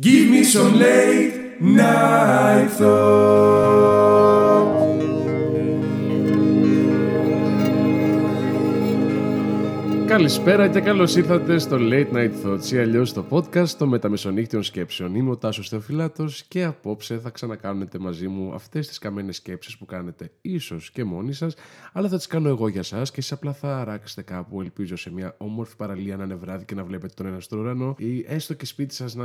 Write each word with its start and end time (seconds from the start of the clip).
Give 0.00 0.30
me 0.30 0.44
some 0.44 0.78
late 0.78 1.60
night 1.60 2.68
thoughts. 2.70 3.99
Καλησπέρα 10.10 10.68
και 10.68 10.80
καλώς 10.80 11.16
ήρθατε 11.16 11.58
στο 11.58 11.76
Late 11.80 12.12
Night 12.12 12.30
Thoughts 12.44 12.70
ή 12.72 12.78
αλλιώς 12.78 13.08
στο 13.08 13.26
podcast 13.30 13.68
των 13.68 13.88
μεταμεσονύχτιων 13.88 14.62
σκέψεων. 14.62 15.14
Είμαι 15.14 15.30
ο 15.30 15.36
Τάσος 15.36 15.68
Θεοφυλάτο 15.68 16.28
και 16.48 16.64
απόψε 16.64 17.18
θα 17.18 17.30
ξανακάνετε 17.30 17.98
μαζί 17.98 18.28
μου 18.28 18.54
αυτές 18.54 18.88
τις 18.88 18.98
καμένες 18.98 19.36
σκέψεις 19.36 19.78
που 19.78 19.84
κάνετε 19.84 20.30
ίσως 20.40 20.90
και 20.90 21.04
μόνοι 21.04 21.32
σας, 21.32 21.54
αλλά 21.92 22.08
θα 22.08 22.16
τις 22.16 22.26
κάνω 22.26 22.48
εγώ 22.48 22.68
για 22.68 22.80
εσά 22.80 23.02
και 23.02 23.14
εσείς 23.16 23.32
απλά 23.32 23.52
θα 23.52 23.78
αράξετε 23.78 24.22
κάπου, 24.22 24.60
ελπίζω, 24.60 24.96
σε 24.96 25.12
μια 25.12 25.34
όμορφη 25.38 25.76
παραλία 25.76 26.16
να 26.16 26.24
είναι 26.24 26.34
βράδυ 26.34 26.64
και 26.64 26.74
να 26.74 26.84
βλέπετε 26.84 27.12
τον 27.16 27.26
ένα 27.26 27.40
στον 27.40 27.58
ουρανό 27.58 27.94
ή 27.98 28.24
έστω 28.28 28.54
και 28.54 28.66
σπίτι 28.66 28.94
σας 28.94 29.14
να 29.14 29.24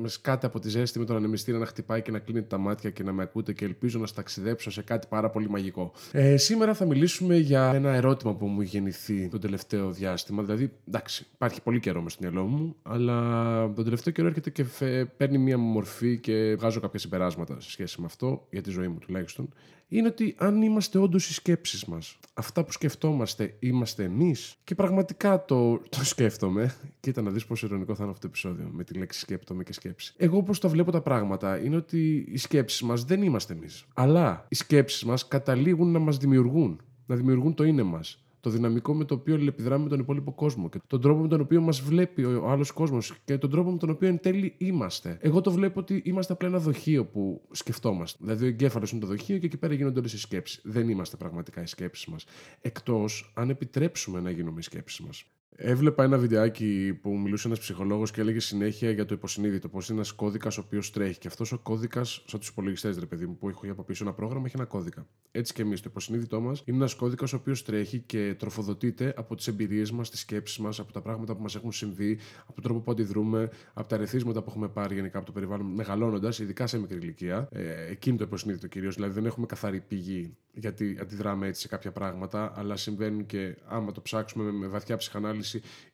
με 0.00 0.08
σκάτε 0.08 0.46
από 0.46 0.58
τη 0.58 0.68
ζέστη 0.68 0.98
με 0.98 1.04
τον 1.04 1.16
ανεμιστήρα 1.16 1.58
να 1.58 1.66
χτυπάει 1.66 2.02
και 2.02 2.10
να 2.10 2.18
κλείνετε 2.18 2.46
τα 2.46 2.58
μάτια 2.58 2.90
και 2.90 3.02
να 3.02 3.12
με 3.12 3.22
ακούτε 3.22 3.52
και 3.52 3.64
ελπίζω 3.64 3.98
να 3.98 4.06
σταξιδέψω 4.06 4.70
σε 4.70 4.82
κάτι 4.82 5.06
πάρα 5.10 5.30
πολύ 5.30 5.48
μαγικό. 5.48 5.92
Ε, 6.12 6.36
σήμερα 6.36 6.74
θα 6.74 6.84
μιλήσουμε 6.84 7.36
για 7.36 7.72
ένα 7.74 7.94
ερώτημα 7.94 8.34
που 8.34 8.46
μου 8.46 8.60
έχει 8.60 8.70
γεννηθεί 8.70 9.28
τον 9.28 9.40
τελευταίο 9.40 9.90
διάστημα 9.90 10.14
διάστημα. 10.16 10.42
Δηλαδή, 10.42 10.72
εντάξει, 10.88 11.26
υπάρχει 11.34 11.62
πολύ 11.62 11.80
καιρό 11.80 12.02
μες 12.02 12.12
στο 12.12 12.22
μυαλό 12.22 12.46
μου, 12.46 12.76
αλλά 12.82 13.72
τον 13.72 13.84
τελευταίο 13.84 14.12
καιρό 14.12 14.28
έρχεται 14.28 14.50
και 14.50 14.64
φε... 14.64 15.04
παίρνει 15.04 15.38
μία 15.38 15.58
μορφή 15.58 16.18
και 16.18 16.54
βγάζω 16.58 16.80
κάποια 16.80 16.98
συμπεράσματα 16.98 17.60
σε 17.60 17.70
σχέση 17.70 18.00
με 18.00 18.06
αυτό, 18.06 18.46
για 18.50 18.62
τη 18.62 18.70
ζωή 18.70 18.88
μου 18.88 18.98
τουλάχιστον. 18.98 19.48
Είναι 19.88 20.08
ότι 20.08 20.34
αν 20.38 20.62
είμαστε 20.62 20.98
όντως 20.98 21.28
οι 21.28 21.32
σκέψεις 21.32 21.84
μας, 21.84 22.18
αυτά 22.34 22.64
που 22.64 22.72
σκεφτόμαστε 22.72 23.56
είμαστε 23.58 24.04
εμείς. 24.04 24.56
Και 24.64 24.74
πραγματικά 24.74 25.44
το, 25.44 25.78
το 25.78 26.04
σκέφτομαι. 26.04 26.74
Κοίτα 27.00 27.22
να 27.22 27.30
δεις 27.30 27.46
πόσο 27.46 27.66
ειρωνικό 27.66 27.94
θα 27.94 28.02
είναι 28.02 28.12
αυτό 28.12 28.22
το 28.22 28.28
επεισόδιο 28.30 28.70
με 28.72 28.84
τη 28.84 28.94
λέξη 28.94 29.20
σκέπτομαι 29.20 29.62
και 29.62 29.72
σκέψη. 29.72 30.14
Εγώ 30.16 30.42
πώ 30.42 30.58
τα 30.58 30.68
βλέπω 30.68 30.90
τα 30.90 31.00
πράγματα 31.00 31.58
είναι 31.58 31.76
ότι 31.76 32.26
οι 32.28 32.36
σκέψεις 32.36 32.82
μας 32.82 33.04
δεν 33.04 33.22
είμαστε 33.22 33.52
εμείς. 33.52 33.84
Αλλά 33.94 34.46
οι 34.48 34.54
σκέψεις 34.54 35.04
μας 35.04 35.28
καταλήγουν 35.28 35.90
να 35.90 35.98
μας 35.98 36.16
δημιουργούν. 36.16 36.80
Να 37.06 37.16
δημιουργούν 37.16 37.54
το 37.54 37.64
είναι 37.64 37.82
μας 37.82 38.25
το 38.46 38.52
δυναμικό 38.52 38.94
με 38.94 39.04
το 39.04 39.14
οποίο 39.14 39.34
αλληλεπιδράμε 39.34 39.82
με 39.82 39.88
τον 39.88 39.98
υπόλοιπο 39.98 40.32
κόσμο 40.32 40.68
και 40.68 40.80
τον 40.86 41.00
τρόπο 41.00 41.20
με 41.20 41.28
τον 41.28 41.40
οποίο 41.40 41.60
μας 41.60 41.80
βλέπει 41.80 42.24
ο 42.24 42.48
άλλος 42.48 42.70
κόσμος 42.70 43.14
και 43.24 43.38
τον 43.38 43.50
τρόπο 43.50 43.70
με 43.70 43.78
τον 43.78 43.90
οποίο 43.90 44.08
εν 44.08 44.20
τέλει 44.20 44.54
είμαστε. 44.58 45.18
Εγώ 45.20 45.40
το 45.40 45.50
βλέπω 45.50 45.80
ότι 45.80 46.02
είμαστε 46.04 46.32
απλά 46.32 46.48
ένα 46.48 46.58
δοχείο 46.58 47.04
που 47.04 47.42
σκεφτόμαστε. 47.50 48.18
Δηλαδή, 48.22 48.44
ο 48.44 48.48
εγκέφαλος 48.48 48.90
είναι 48.90 49.00
το 49.00 49.06
δοχείο 49.06 49.38
και 49.38 49.46
εκεί 49.46 49.56
πέρα 49.56 49.74
γίνονται 49.74 49.98
όλες 49.98 50.12
οι 50.12 50.18
σκέψεις. 50.18 50.60
Δεν 50.64 50.88
είμαστε 50.88 51.16
πραγματικά 51.16 51.62
οι 51.62 51.66
σκέψεις 51.66 52.06
μας. 52.06 52.24
Εκτός 52.60 53.32
αν 53.34 53.50
επιτρέψουμε 53.50 54.20
να 54.20 54.30
γίνουμε 54.30 54.58
οι 54.58 54.62
σκέψεις 54.62 55.00
μας. 55.00 55.24
Έβλεπα 55.58 56.04
ένα 56.04 56.18
βιντεάκι 56.18 56.98
που 57.02 57.18
μιλούσε 57.18 57.46
ένας 57.46 57.58
ψυχολόγος 57.58 58.10
και 58.10 58.20
έλεγε 58.20 58.40
συνέχεια 58.40 58.90
για 58.90 59.04
το 59.04 59.14
υποσυνείδητο. 59.14 59.68
Πώ 59.68 59.78
είναι 59.78 59.96
ένας 59.98 60.12
κώδικας 60.12 60.58
ο 60.58 60.62
οποίος 60.66 60.90
τρέχει. 60.90 61.18
Και 61.18 61.28
αυτός 61.28 61.52
ο 61.52 61.58
κώδικας, 61.58 62.24
σαν 62.26 62.40
τους 62.40 62.48
υπολογιστές, 62.48 62.98
ρε 62.98 63.06
παιδί 63.06 63.26
μου, 63.26 63.36
που 63.36 63.48
έχω 63.48 63.70
από 63.70 63.82
πίσω 63.82 64.04
ένα 64.04 64.12
πρόγραμμα, 64.12 64.46
έχει 64.46 64.56
ένα 64.56 64.64
κώδικα. 64.64 65.06
Έτσι 65.30 65.52
και 65.52 65.62
εμείς. 65.62 65.80
Το 65.80 65.88
υποσυνείδητό 65.90 66.40
μας 66.40 66.62
είναι 66.64 66.76
ένας 66.76 66.94
κώδικας 66.94 67.32
ο 67.32 67.36
οποίος 67.36 67.64
τρέχει 67.64 67.98
και 67.98 68.34
τροφοδοτείται 68.38 69.14
από 69.16 69.34
τις 69.34 69.46
εμπειρίες 69.46 69.90
μας, 69.90 70.10
τις 70.10 70.20
σκέψεις 70.20 70.58
μας, 70.58 70.80
από 70.80 70.92
τα 70.92 71.00
πράγματα 71.00 71.36
που 71.36 71.42
μας 71.42 71.54
έχουν 71.54 71.72
συμβεί, 71.72 72.18
από 72.40 72.52
τον 72.52 72.62
τρόπο 72.62 72.80
που 72.80 72.90
αντιδρούμε, 72.90 73.50
από 73.74 73.88
τα 73.88 73.94
ερεθίσματα 73.94 74.42
που 74.42 74.50
έχουμε 74.50 74.68
πάρει 74.68 74.94
γενικά 74.94 75.16
από 75.16 75.26
το 75.26 75.32
περιβάλλον, 75.32 75.66
μεγαλώνοντας, 75.66 76.38
ειδικά 76.38 76.66
σε 76.66 76.78
μικρή 76.78 76.96
ηλικία. 76.96 77.48
Ε, 77.52 77.90
εκείνη 77.90 78.16
το 78.16 78.24
υποσυνείδητο 78.24 78.66
κυρίως. 78.66 78.94
Δηλαδή 78.94 79.12
δεν 79.12 79.26
έχουμε 79.26 79.46
καθαρή 79.46 79.80
πηγή 79.80 80.36
γιατί 80.58 80.98
αντιδράμε 81.00 81.46
έτσι 81.46 81.60
σε 81.60 81.68
κάποια 81.68 81.92
πράγματα, 81.92 82.52
αλλά 82.56 82.76
συμβαίνουν 82.76 83.26
και 83.26 83.56
άμα 83.66 83.92
το 83.92 84.00
ψάξουμε 84.00 84.50
με 84.50 84.66
βαθιά 84.66 84.96
ψυχανάλυση, 84.96 85.35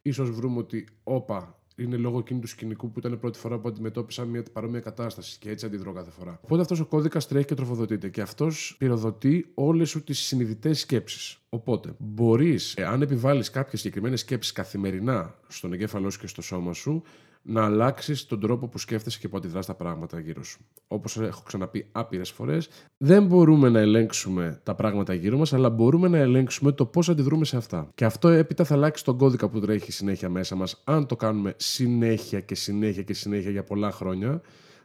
ίσως 0.02 0.30
βρούμε 0.30 0.58
ότι 0.58 0.88
όπα, 1.02 1.62
είναι 1.76 1.96
λόγω 1.96 2.18
εκείνου 2.18 2.40
του 2.40 2.46
σκηνικού 2.46 2.90
που 2.90 2.98
ήταν 2.98 3.18
πρώτη 3.18 3.38
φορά 3.38 3.58
που 3.58 3.68
αντιμετώπισαν 3.68 4.28
μια 4.28 4.42
παρόμοια 4.52 4.80
κατάσταση 4.80 5.38
και 5.38 5.50
έτσι 5.50 5.66
αντιδρώ 5.66 5.92
κάθε 5.92 6.10
φορά. 6.10 6.40
Οπότε 6.42 6.60
αυτός 6.60 6.80
ο 6.80 6.86
κώδικας 6.86 7.28
τρέχει 7.28 7.44
και 7.46 7.54
τροφοδοτείται 7.54 8.08
και 8.08 8.20
αυτός 8.20 8.74
πυροδοτεί 8.78 9.50
όλες 9.54 9.88
σου 9.88 10.04
τις 10.04 10.18
συνειδητές 10.18 10.80
σκέψεις. 10.80 11.38
Οπότε, 11.48 11.94
μπορείς, 11.98 12.78
αν 12.78 13.02
επιβάλλεις 13.02 13.50
κάποιες 13.50 13.80
συγκεκριμένες 13.80 14.20
σκέψεις 14.20 14.52
καθημερινά 14.52 15.34
στον 15.48 15.72
εγκέφαλό 15.72 16.10
σου 16.10 16.18
και 16.18 16.26
στο 16.26 16.42
σώμα 16.42 16.72
σου, 16.72 17.02
να 17.42 17.64
αλλάξεις 17.64 18.26
τον 18.26 18.40
τρόπο 18.40 18.68
που 18.68 18.78
σκέφτεσαι 18.78 19.18
και 19.18 19.28
που 19.28 19.36
αντιδράς 19.36 19.66
τα 19.66 19.74
πράγματα 19.74 20.20
γύρω 20.20 20.44
σου. 20.44 20.66
Όπως 20.86 21.16
έχω 21.16 21.42
ξαναπεί 21.42 21.88
άπειρες 21.92 22.30
φορές, 22.30 22.68
δεν 22.96 23.26
μπορούμε 23.26 23.68
να 23.68 23.80
ελέγξουμε 23.80 24.60
τα 24.62 24.74
πράγματα 24.74 25.14
γύρω 25.14 25.38
μας, 25.38 25.52
αλλά 25.52 25.70
μπορούμε 25.70 26.08
να 26.08 26.18
ελέγξουμε 26.18 26.72
το 26.72 26.86
πώς 26.86 27.08
αντιδρούμε 27.08 27.44
σε 27.44 27.56
αυτά. 27.56 27.90
Και 27.94 28.04
αυτό 28.04 28.28
έπειτα 28.28 28.64
θα 28.64 28.74
αλλάξει 28.74 29.04
τον 29.04 29.18
κώδικα 29.18 29.48
που 29.48 29.60
τρέχει 29.60 29.92
συνέχεια 29.92 30.28
μέσα 30.28 30.56
μας, 30.56 30.82
αν 30.84 31.06
το 31.06 31.16
κάνουμε 31.16 31.54
συνέχεια 31.56 32.40
και 32.40 32.54
συνέχεια 32.54 33.02
και 33.02 33.14
συνέχεια 33.14 33.50
για 33.50 33.64
πολλά 33.64 33.90
χρόνια, 33.90 34.40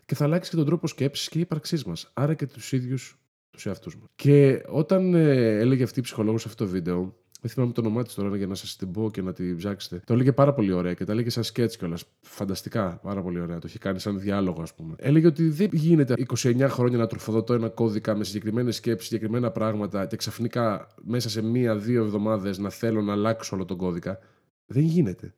και 0.06 0.16
θα 0.16 0.24
αλλάξει 0.24 0.50
και 0.50 0.56
τον 0.56 0.66
τρόπο 0.66 0.88
σκέψης 0.88 1.30
και 1.30 1.40
ύπαρξής 1.40 1.84
μας. 1.84 2.12
Άρα 2.14 2.34
και 2.34 2.46
τους 2.46 2.72
ίδιους 2.72 3.18
τους 3.52 3.66
εαυτούς 3.66 3.96
μας. 3.96 4.10
Και 4.16 4.64
όταν 4.68 5.14
ε, 5.14 5.58
έλεγε 5.60 5.84
αυτή 5.84 6.00
η 6.00 6.02
ψυχολόγος 6.02 6.42
σε 6.42 6.48
αυτό 6.48 6.66
το 6.66 6.70
βίντεο, 6.70 7.16
δεν 7.42 7.52
θυμάμαι 7.52 7.72
το 7.72 7.82
όνομά 7.82 8.04
της 8.04 8.14
τώρα 8.14 8.38
για 8.38 8.48
να 8.48 8.56
σας 8.56 8.76
την 8.76 8.92
πω 8.92 9.12
και 9.12 9.22
να 9.22 9.34
την 9.34 9.58
ψάξετε. 9.58 10.02
Το 10.06 10.14
έλεγε 10.14 10.32
πάρα 10.32 10.54
πολύ 10.54 10.72
ωραία 10.72 10.94
και 10.94 11.06
τα 11.06 11.12
έλεγε 11.12 11.30
σαν 11.30 11.44
σκέτς 11.44 11.78
κιόλας. 11.78 12.04
Φανταστικά, 12.22 13.00
πάρα 13.04 13.22
πολύ 13.22 13.40
ωραία. 13.40 13.60
Το 13.60 13.68
είχε 13.68 13.78
κάνει 13.78 14.00
σαν 14.00 14.20
διάλογο, 14.20 14.62
ας 14.62 14.74
πούμε. 14.74 14.96
Έλεγε 14.98 15.28
ότι 15.28 15.50
δεν 15.50 15.70
γίνεται 15.72 16.14
29 16.44 16.68
χρόνια 16.70 16.98
να 16.98 17.08
τροφοδοτώ 17.08 17.54
ένα 17.54 17.70
κώδικα 17.70 18.16
με 18.16 18.24
συγκεκριμένες 18.24 18.76
σκέψεις, 18.76 19.08
συγκεκριμένα 19.08 19.52
πράγματα 19.52 20.06
και 20.06 20.16
ξαφνικά 20.16 20.88
μέσα 21.04 21.30
σε 21.30 21.42
μία-δύο 21.42 22.04
εβδομάδες 22.04 22.58
να 22.58 22.70
θέλω 22.70 23.02
να 23.02 23.12
αλλάξω 23.12 23.56
όλο 23.56 23.66
τον 23.66 23.78
κώδικα. 23.78 24.20
Δεν 24.66 24.84
γίνεται 24.84 25.34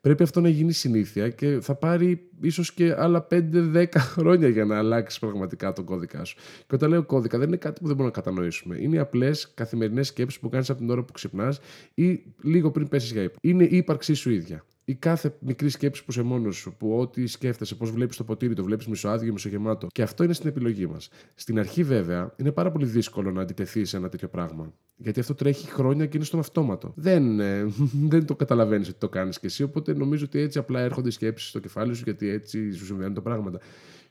πρέπει 0.00 0.22
αυτό 0.22 0.40
να 0.40 0.48
γίνει 0.48 0.72
συνήθεια 0.72 1.28
και 1.28 1.58
θα 1.60 1.74
πάρει 1.74 2.28
ίσως 2.40 2.72
και 2.72 2.94
άλλα 2.98 3.26
5-10 3.30 3.86
χρόνια 3.96 4.48
για 4.48 4.64
να 4.64 4.78
αλλάξεις 4.78 5.18
πραγματικά 5.18 5.72
τον 5.72 5.84
κώδικά 5.84 6.24
σου. 6.24 6.36
Και 6.66 6.74
όταν 6.74 6.90
λέω 6.90 7.02
κώδικα, 7.02 7.38
δεν 7.38 7.46
είναι 7.46 7.56
κάτι 7.56 7.80
που 7.80 7.86
δεν 7.86 7.96
μπορούμε 7.96 8.14
να 8.16 8.22
κατανοήσουμε. 8.22 8.76
Είναι 8.80 8.96
οι 8.96 8.98
απλές 8.98 9.52
καθημερινές 9.54 10.06
σκέψεις 10.06 10.40
που 10.40 10.48
κάνεις 10.48 10.70
από 10.70 10.78
την 10.78 10.90
ώρα 10.90 11.02
που 11.02 11.12
ξυπνάς 11.12 11.60
ή 11.94 12.22
λίγο 12.42 12.70
πριν 12.70 12.88
πέσεις 12.88 13.12
για 13.12 13.22
ύπνο. 13.22 13.36
Είναι 13.40 13.64
η 13.64 13.76
ύπαρξή 13.76 14.14
σου 14.14 14.30
ίδια 14.30 14.64
ή 14.88 14.94
κάθε 14.94 15.36
μικρή 15.40 15.68
σκέψη 15.68 16.04
που 16.04 16.12
σε 16.12 16.22
μόνος 16.22 16.56
σου, 16.56 16.74
που 16.78 16.98
ό,τι 16.98 17.26
σκέφτεσαι, 17.26 17.74
πώς 17.74 17.90
βλέπεις 17.90 18.16
το 18.16 18.24
ποτήρι, 18.24 18.54
το 18.54 18.64
βλέπεις 18.64 18.86
μισοάδιο, 18.86 19.32
μισογεμάτο. 19.32 19.86
Και 19.92 20.02
αυτό 20.02 20.24
είναι 20.24 20.32
στην 20.32 20.48
επιλογή 20.48 20.86
μας. 20.86 21.08
Στην 21.34 21.58
αρχή, 21.58 21.82
βέβαια, 21.82 22.34
είναι 22.36 22.52
πάρα 22.52 22.70
πολύ 22.70 22.86
δύσκολο 22.86 23.30
να 23.30 23.42
αντιτεθεί 23.42 23.84
σε 23.84 23.96
ένα 23.96 24.08
τέτοιο 24.08 24.28
πράγμα. 24.28 24.72
Γιατί 24.96 25.20
αυτό 25.20 25.34
τρέχει 25.34 25.66
χρόνια 25.70 26.06
και 26.06 26.16
είναι 26.16 26.26
στον 26.26 26.38
αυτόματο. 26.38 26.92
Δεν, 26.96 27.40
ε, 27.40 27.66
δεν 28.12 28.26
το 28.26 28.34
καταλαβαίνεις 28.36 28.88
ότι 28.88 28.98
το 28.98 29.08
κάνεις 29.08 29.38
κι 29.38 29.46
εσύ, 29.46 29.62
οπότε 29.62 29.94
νομίζω 29.94 30.24
ότι 30.24 30.40
έτσι 30.40 30.58
απλά 30.58 30.80
έρχονται 30.80 31.10
σκέψεις 31.10 31.48
στο 31.48 31.58
κεφάλι 31.58 31.94
σου, 31.94 32.02
γιατί 32.04 32.28
έτσι 32.28 32.72
σου 32.72 32.84
συμβαίνουν 32.84 33.14
τα 33.14 33.22
πράγματα. 33.22 33.60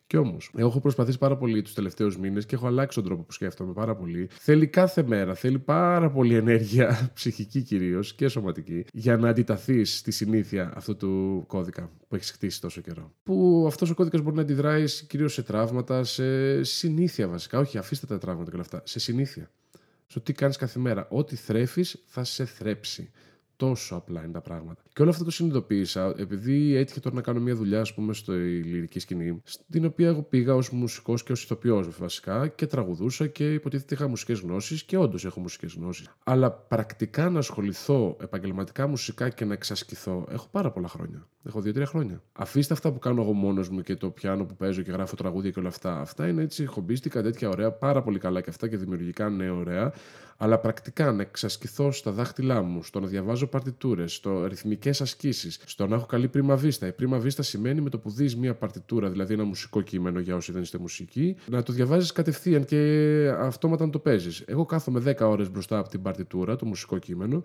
Κι 0.07 0.17
όμως, 0.17 0.51
εγώ 0.55 0.67
έχω 0.67 0.79
προσπαθήσει 0.79 1.17
πάρα 1.17 1.37
πολύ 1.37 1.61
τους 1.61 1.73
τελευταίους 1.73 2.17
μήνες 2.17 2.45
και 2.45 2.55
έχω 2.55 2.67
αλλάξει 2.67 2.95
τον 2.97 3.05
τρόπο 3.05 3.23
που 3.23 3.31
σκέφτομαι 3.31 3.73
πάρα 3.73 3.95
πολύ. 3.95 4.29
Θέλει 4.31 4.67
κάθε 4.67 5.03
μέρα, 5.03 5.33
θέλει 5.33 5.59
πάρα 5.59 6.11
πολύ 6.11 6.35
ενέργεια, 6.35 6.99
ψυχική 7.13 7.61
κυρίως 7.61 8.13
και 8.13 8.27
σωματική, 8.27 8.85
για 8.93 9.17
να 9.17 9.29
αντιταθείς 9.29 9.97
στη 9.97 10.11
συνήθεια 10.11 10.73
αυτού 10.75 10.95
του 10.97 11.43
κώδικα 11.47 11.91
που 12.07 12.15
έχεις 12.15 12.31
χτίσει 12.31 12.61
τόσο 12.61 12.81
καιρό. 12.81 13.13
Που 13.23 13.65
αυτός 13.67 13.89
ο 13.89 13.93
κώδικας 13.93 14.21
μπορεί 14.21 14.35
να 14.35 14.41
αντιδράει 14.41 14.85
κυρίως 15.07 15.33
σε 15.33 15.43
τραύματα, 15.43 16.03
σε 16.03 16.63
συνήθεια 16.63 17.27
βασικά. 17.27 17.59
Όχι, 17.59 17.77
αφήστε 17.77 18.05
τα 18.05 18.17
τραύματα 18.17 18.49
και 18.49 18.55
όλα 18.55 18.65
αυτά. 18.65 18.81
Σε 18.85 18.99
συνήθεια. 18.99 19.51
Στο 20.05 20.21
τι 20.21 20.33
κάνεις 20.33 20.57
κάθε 20.57 20.79
μέρα. 20.79 21.07
Ό,τι 21.09 21.35
θρέφεις 21.35 22.03
θα 22.05 22.23
σε 22.23 22.45
θρέψει. 22.45 23.11
Τόσο 23.57 23.95
απλά 23.95 24.23
είναι 24.23 24.31
τα 24.31 24.41
πράγματα. 24.41 24.81
Και 24.93 25.01
όλο 25.01 25.11
αυτό 25.11 25.23
το 25.23 25.31
συνειδητοποίησα 25.31 26.13
επειδή 26.17 26.75
έτυχε 26.75 26.99
τώρα 26.99 27.15
να 27.15 27.21
κάνω 27.21 27.39
μια 27.39 27.55
δουλειά, 27.55 27.81
ας 27.81 27.93
πούμε, 27.93 28.13
στο 28.13 28.33
λυρική 28.33 28.99
σκηνή, 28.99 29.41
στην 29.43 29.85
οποία 29.85 30.07
εγώ 30.07 30.21
πήγα 30.21 30.55
ως 30.55 30.69
μουσικός 30.69 31.23
και 31.23 31.31
ως 31.31 31.43
ηθοποιός 31.43 31.97
βασικά 31.97 32.47
και 32.47 32.65
τραγουδούσα 32.65 33.27
και 33.27 33.53
υποτίθεται 33.53 33.95
είχα 33.95 34.07
μουσικές 34.07 34.39
γνώσεις 34.39 34.83
και 34.83 34.97
όντως 34.97 35.25
έχω 35.25 35.39
μουσικές 35.39 35.73
γνώσεις. 35.73 36.09
Αλλά 36.23 36.51
πρακτικά 36.51 37.29
να 37.29 37.39
ασχοληθώ 37.39 38.17
επαγγελματικά 38.21 38.87
μουσικά 38.87 39.29
και 39.29 39.45
να 39.45 39.53
εξασκηθώ 39.53 40.25
έχω 40.29 40.47
πάρα 40.51 40.71
πολλά 40.71 40.87
χρόνια. 40.87 41.27
Έχω 41.47 41.61
δύο-τρία 41.61 41.85
χρόνια. 41.85 42.21
Αφήστε 42.33 42.73
αυτά 42.73 42.91
που 42.91 42.99
κάνω 42.99 43.21
εγώ 43.21 43.33
μόνος 43.33 43.69
μου 43.69 43.81
και 43.81 43.95
το 43.95 44.09
πιάνο 44.09 44.45
που 44.45 44.55
παίζω 44.55 44.81
και 44.81 44.91
γράφω 44.91 45.15
τραγούδια 45.15 45.51
και 45.51 45.59
όλα 45.59 45.67
αυτά. 45.67 45.99
Αυτά 45.99 46.27
είναι 46.27 46.41
έτσι 46.41 46.65
χομπίστικα, 46.65 47.21
τέτοια 47.21 47.49
ωραία, 47.49 47.71
πάρα 47.71 48.01
πολύ 48.01 48.19
καλά 48.19 48.41
και 48.41 48.49
αυτά 48.49 48.67
και 48.67 48.77
δημιουργικά 48.77 49.29
ναι, 49.29 49.49
ωραία. 49.49 49.93
Αλλά 50.37 50.59
πρακτικά 50.59 51.11
να 51.11 51.21
εξασκηθώ 51.21 51.91
στα 51.91 52.11
δάχτυλά 52.11 52.61
μου, 52.61 52.83
στο 52.83 52.99
να 52.99 53.07
διαβάζω 53.07 53.47
παρτιτούρες, 53.47 54.13
στο 54.13 54.45
ρυθμικές 54.45 55.01
ασκήσεις, 55.01 55.59
στο 55.65 55.87
να 55.87 55.95
έχω 55.95 56.05
καλή 56.05 56.27
πρίμα 56.27 56.55
βίστα. 56.55 56.87
Η 56.87 56.91
πρίμα 56.91 57.19
βίστα 57.19 57.43
σημαίνει 57.43 57.81
με 57.81 57.89
το 57.89 57.99
που 57.99 58.09
δεις 58.09 58.35
μία 58.35 58.55
παρτιτούρα, 58.55 59.09
δηλαδή 59.09 59.33
ένα 59.33 59.43
μουσικό 59.43 59.81
κείμενο 59.81 60.19
για 60.19 60.35
όσοι 60.35 60.51
δεν 60.51 60.61
είστε 60.61 60.77
μουσικοί, 60.77 61.35
να 61.49 61.63
το 61.63 61.73
διαβάζεις 61.73 62.11
κατευθείαν 62.11 62.65
και 62.65 62.77
αυτόματα 63.37 63.85
να 63.85 63.91
το 63.91 63.99
παίζεις. 63.99 64.43
Εγώ 64.45 64.65
κάθομαι 64.65 64.99
10 64.99 65.15
ώρες 65.19 65.51
μπροστά 65.51 65.77
από 65.77 65.89
την 65.89 66.01
παρτιτούρα, 66.01 66.55
το 66.55 66.65
μουσικό 66.65 66.97
κείμενο, 66.97 67.41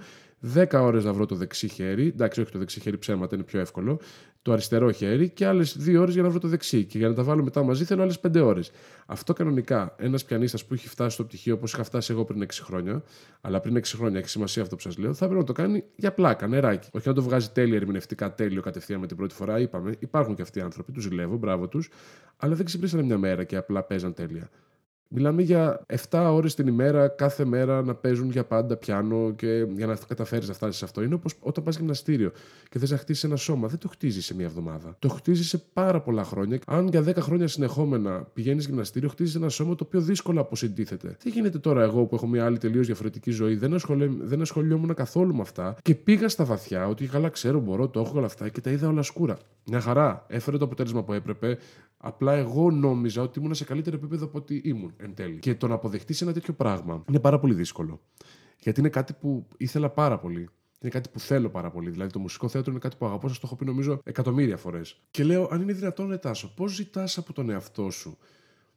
10 0.55 0.67
ώρες 0.73 1.05
να 1.05 1.13
βρω 1.13 1.27
το 1.27 1.35
δεξί 1.35 1.69
χέρι, 1.69 2.07
εντάξει, 2.07 2.41
όχι 2.41 2.51
το 2.51 2.59
δεξί 2.59 2.81
χέρι 2.81 2.99
ψέματα, 2.99 3.35
είναι 3.35 3.45
πιο 3.45 3.61
εύκολο, 3.61 4.01
το 4.43 4.53
αριστερό 4.53 4.91
χέρι 4.91 5.29
και 5.29 5.47
άλλες 5.47 5.77
2 5.79 6.01
ώρες 6.01 6.15
για 6.15 6.23
να 6.23 6.29
βρω 6.29 6.39
το 6.39 6.49
δεξί. 6.49 6.85
Και 6.85 6.99
για 6.99 7.09
να 7.09 7.15
τα 7.15 7.23
βάλω 7.23 7.43
μετά 7.43 7.63
μαζί 7.63 7.85
θέλω 7.85 8.03
άλλες 8.03 8.21
5 8.21 8.41
ώρες. 8.45 8.71
Αυτό 9.07 9.33
κανονικά 9.33 9.95
ένας 9.99 10.25
πιανίστας 10.25 10.65
που 10.65 10.75
έχει 10.75 10.89
φτάσει 10.89 11.15
στο 11.15 11.25
πτυχίο 11.25 11.55
όπως 11.55 11.73
είχα 11.73 11.83
φτάσει 11.83 12.13
εγώ 12.13 12.25
πριν 12.25 12.43
6 12.43 12.63
χρόνια, 12.63 13.03
αλλά 13.41 13.61
πριν 13.61 13.77
6 13.77 13.97
χρόνια 13.97 14.19
έχει 14.19 14.29
σημασία 14.29 14.63
αυτό 14.63 14.77
που 14.77 14.83
σας 14.83 14.99
λέω, 14.99 15.15
θα 15.15 15.25
πρέπει 15.25 15.41
να 15.41 15.47
το 15.47 15.53
κάνει 15.53 15.85
για 15.97 16.13
πλάκα, 16.13 16.47
νεράκι. 16.47 16.89
Όχι 16.93 17.09
να 17.09 17.15
το 17.15 17.23
βγάζει 17.23 17.51
τέλειο 17.51 17.77
ερμηνευτικά 17.77 18.35
τέλειο 18.35 18.63
κατευθείαν 18.63 19.01
με 19.01 19.07
την 19.07 19.17
πρώτη 19.17 19.35
φορά, 19.35 19.59
είπαμε. 19.61 19.95
Υπάρχουν 19.99 20.35
και 20.35 20.43
αυτοί 20.43 20.59
οι 20.59 20.63
άνθρωποι, 20.63 20.93
τους 20.93 21.03
ζηλεύω, 21.03 21.37
μπράβο 21.37 21.69
τους, 21.69 21.89
αλλά 22.37 22.55
δεν 22.55 22.65
ξυπνήσανε 22.65 23.03
μια 23.03 23.19
μέρα 23.19 23.45
και 23.45 23.57
απλά 23.57 23.83
παίζαν 23.83 24.15
τέλεια. 24.15 24.51
Μιλάμε 25.15 25.43
για 25.43 25.87
7 26.11 26.29
ώρες 26.33 26.55
την 26.55 26.67
ημέρα, 26.67 27.09
κάθε 27.09 27.45
μέρα 27.45 27.83
να 27.83 27.95
παίζουν 27.95 28.31
για 28.31 28.45
πάντα 28.45 28.77
πιάνο 28.77 29.33
και 29.37 29.67
για 29.77 29.87
να 29.87 29.97
καταφέρεις 30.09 30.49
να 30.49 30.55
φτάσεις 30.55 30.77
σε 30.77 30.85
αυτό. 30.85 31.03
Είναι 31.03 31.15
όπως 31.15 31.35
όταν 31.41 31.65
πας 31.65 31.77
γυμναστήριο 31.77 32.33
και 32.69 32.79
θες 32.79 32.91
να 32.91 32.97
χτίσεις 32.97 33.25
ένα 33.25 33.37
σώμα. 33.37 33.69
Δεν 33.69 33.79
το 33.79 33.89
χτίζεις 33.89 34.25
σε 34.25 34.35
μία 34.35 34.47
εβδομάδα. 34.47 34.97
Το 34.99 35.09
χτίζεις 35.09 35.49
σε 35.49 35.59
πάρα 35.73 36.01
πολλά 36.01 36.25
χρόνια. 36.25 36.59
Αν 36.67 36.89
για 36.89 37.03
10 37.03 37.17
χρόνια 37.17 37.49
συνεχόμενα 37.49 38.27
πηγαίνεις 38.33 38.67
γυμναστήριο, 38.67 39.09
χτίζεις 39.09 39.35
ένα 39.35 39.49
σώμα 39.49 39.75
το 39.75 39.85
οποίο 39.87 40.01
δύσκολα 40.01 40.41
αποσυντίθεται. 40.41 41.17
Τι 41.23 41.31
γίνεται 41.31 41.59
τώρα 41.59 41.83
εγώ 41.83 42.05
που 42.05 42.15
έχω 42.15 42.27
μια 42.27 42.45
άλλη 42.45 42.59
τελείως 42.59 42.87
διαφορετική 42.87 43.31
ζωή, 43.31 43.57
δεν, 43.57 43.75
ασχολε... 43.75 44.11
δεν 44.21 44.41
ασχολιόμουν 44.41 44.95
καθόλου 44.95 45.35
με 45.35 45.41
αυτά 45.41 45.77
και 45.83 45.95
πήγα 45.95 46.29
στα 46.29 46.45
βαθιά 46.45 46.89
ότι 46.89 47.07
καλά 47.07 47.29
ξέρω, 47.29 47.61
μπορώ, 47.61 47.89
το 47.89 48.01
έχω 48.01 48.17
όλα 48.17 48.27
αυτά 48.27 48.49
και 48.49 48.61
τα 48.61 48.71
είδα 48.71 48.89
όλα 48.89 49.03
σκούρα. 49.03 49.39
Μια 49.65 49.81
χαρά. 49.81 50.25
Έφερε 50.29 50.59
το 50.59 50.65
αποτέλεσμα 50.65 51.03
που 51.03 51.13
έπρεπε. 51.13 51.59
Απλά 51.97 52.33
εγώ 52.33 52.71
νόμιζα 52.71 53.23
ότι 53.23 53.39
ήμουν 53.39 53.55
σε 53.55 53.65
καλύτερο 53.65 53.97
επίπεδο 53.97 54.25
από 54.25 54.39
ότι 54.39 54.63
ήμουν 54.65 54.93
εν 55.05 55.15
τέλει. 55.15 55.39
Και 55.39 55.55
το 55.55 55.69
να 55.69 55.75
αποδεχτείς 55.75 56.23
ένα 56.23 56.33
τέτοιο 56.33 56.53
πράγμα 56.55 57.05
είναι 57.09 57.21
πάρα 57.21 57.39
πολύ 57.39 57.55
δύσκολο. 57.55 58.01
Γιατί 58.59 58.81
είναι 58.81 58.89
κάτι 58.89 59.13
που 59.13 59.47
ήθελα 59.57 59.91
πάρα 59.91 60.19
πολύ. 60.19 60.49
Είναι 60.79 60.91
κάτι 60.91 61.09
που 61.09 61.21
θέλω 61.21 61.51
πάρα 61.51 61.71
πολύ. 61.71 61.91
Δηλαδή, 61.91 62.13
το 62.13 62.19
μουσικό 62.19 62.49
θέατρο 62.49 62.71
είναι 62.71 62.81
κάτι 62.81 62.97
που 62.97 63.07
αγαπώ. 63.07 63.29
Σας 63.29 63.39
το 63.39 63.47
έχω 63.47 63.57
πει 63.57 63.65
νομίζω 63.65 64.01
εκατομμύρια 64.05 64.57
φορές. 64.57 65.01
Και 65.11 65.25
λέω, 65.25 65.49
αν 65.51 65.61
είναι 65.61 65.73
δυνατόν, 65.73 66.09
Νετάσο, 66.09 66.53
πώς 66.57 66.73
ζητάς 66.73 67.19
από 67.19 67.33
τον 67.33 67.51
εαυτό 67.51 67.91
σου 67.91 68.19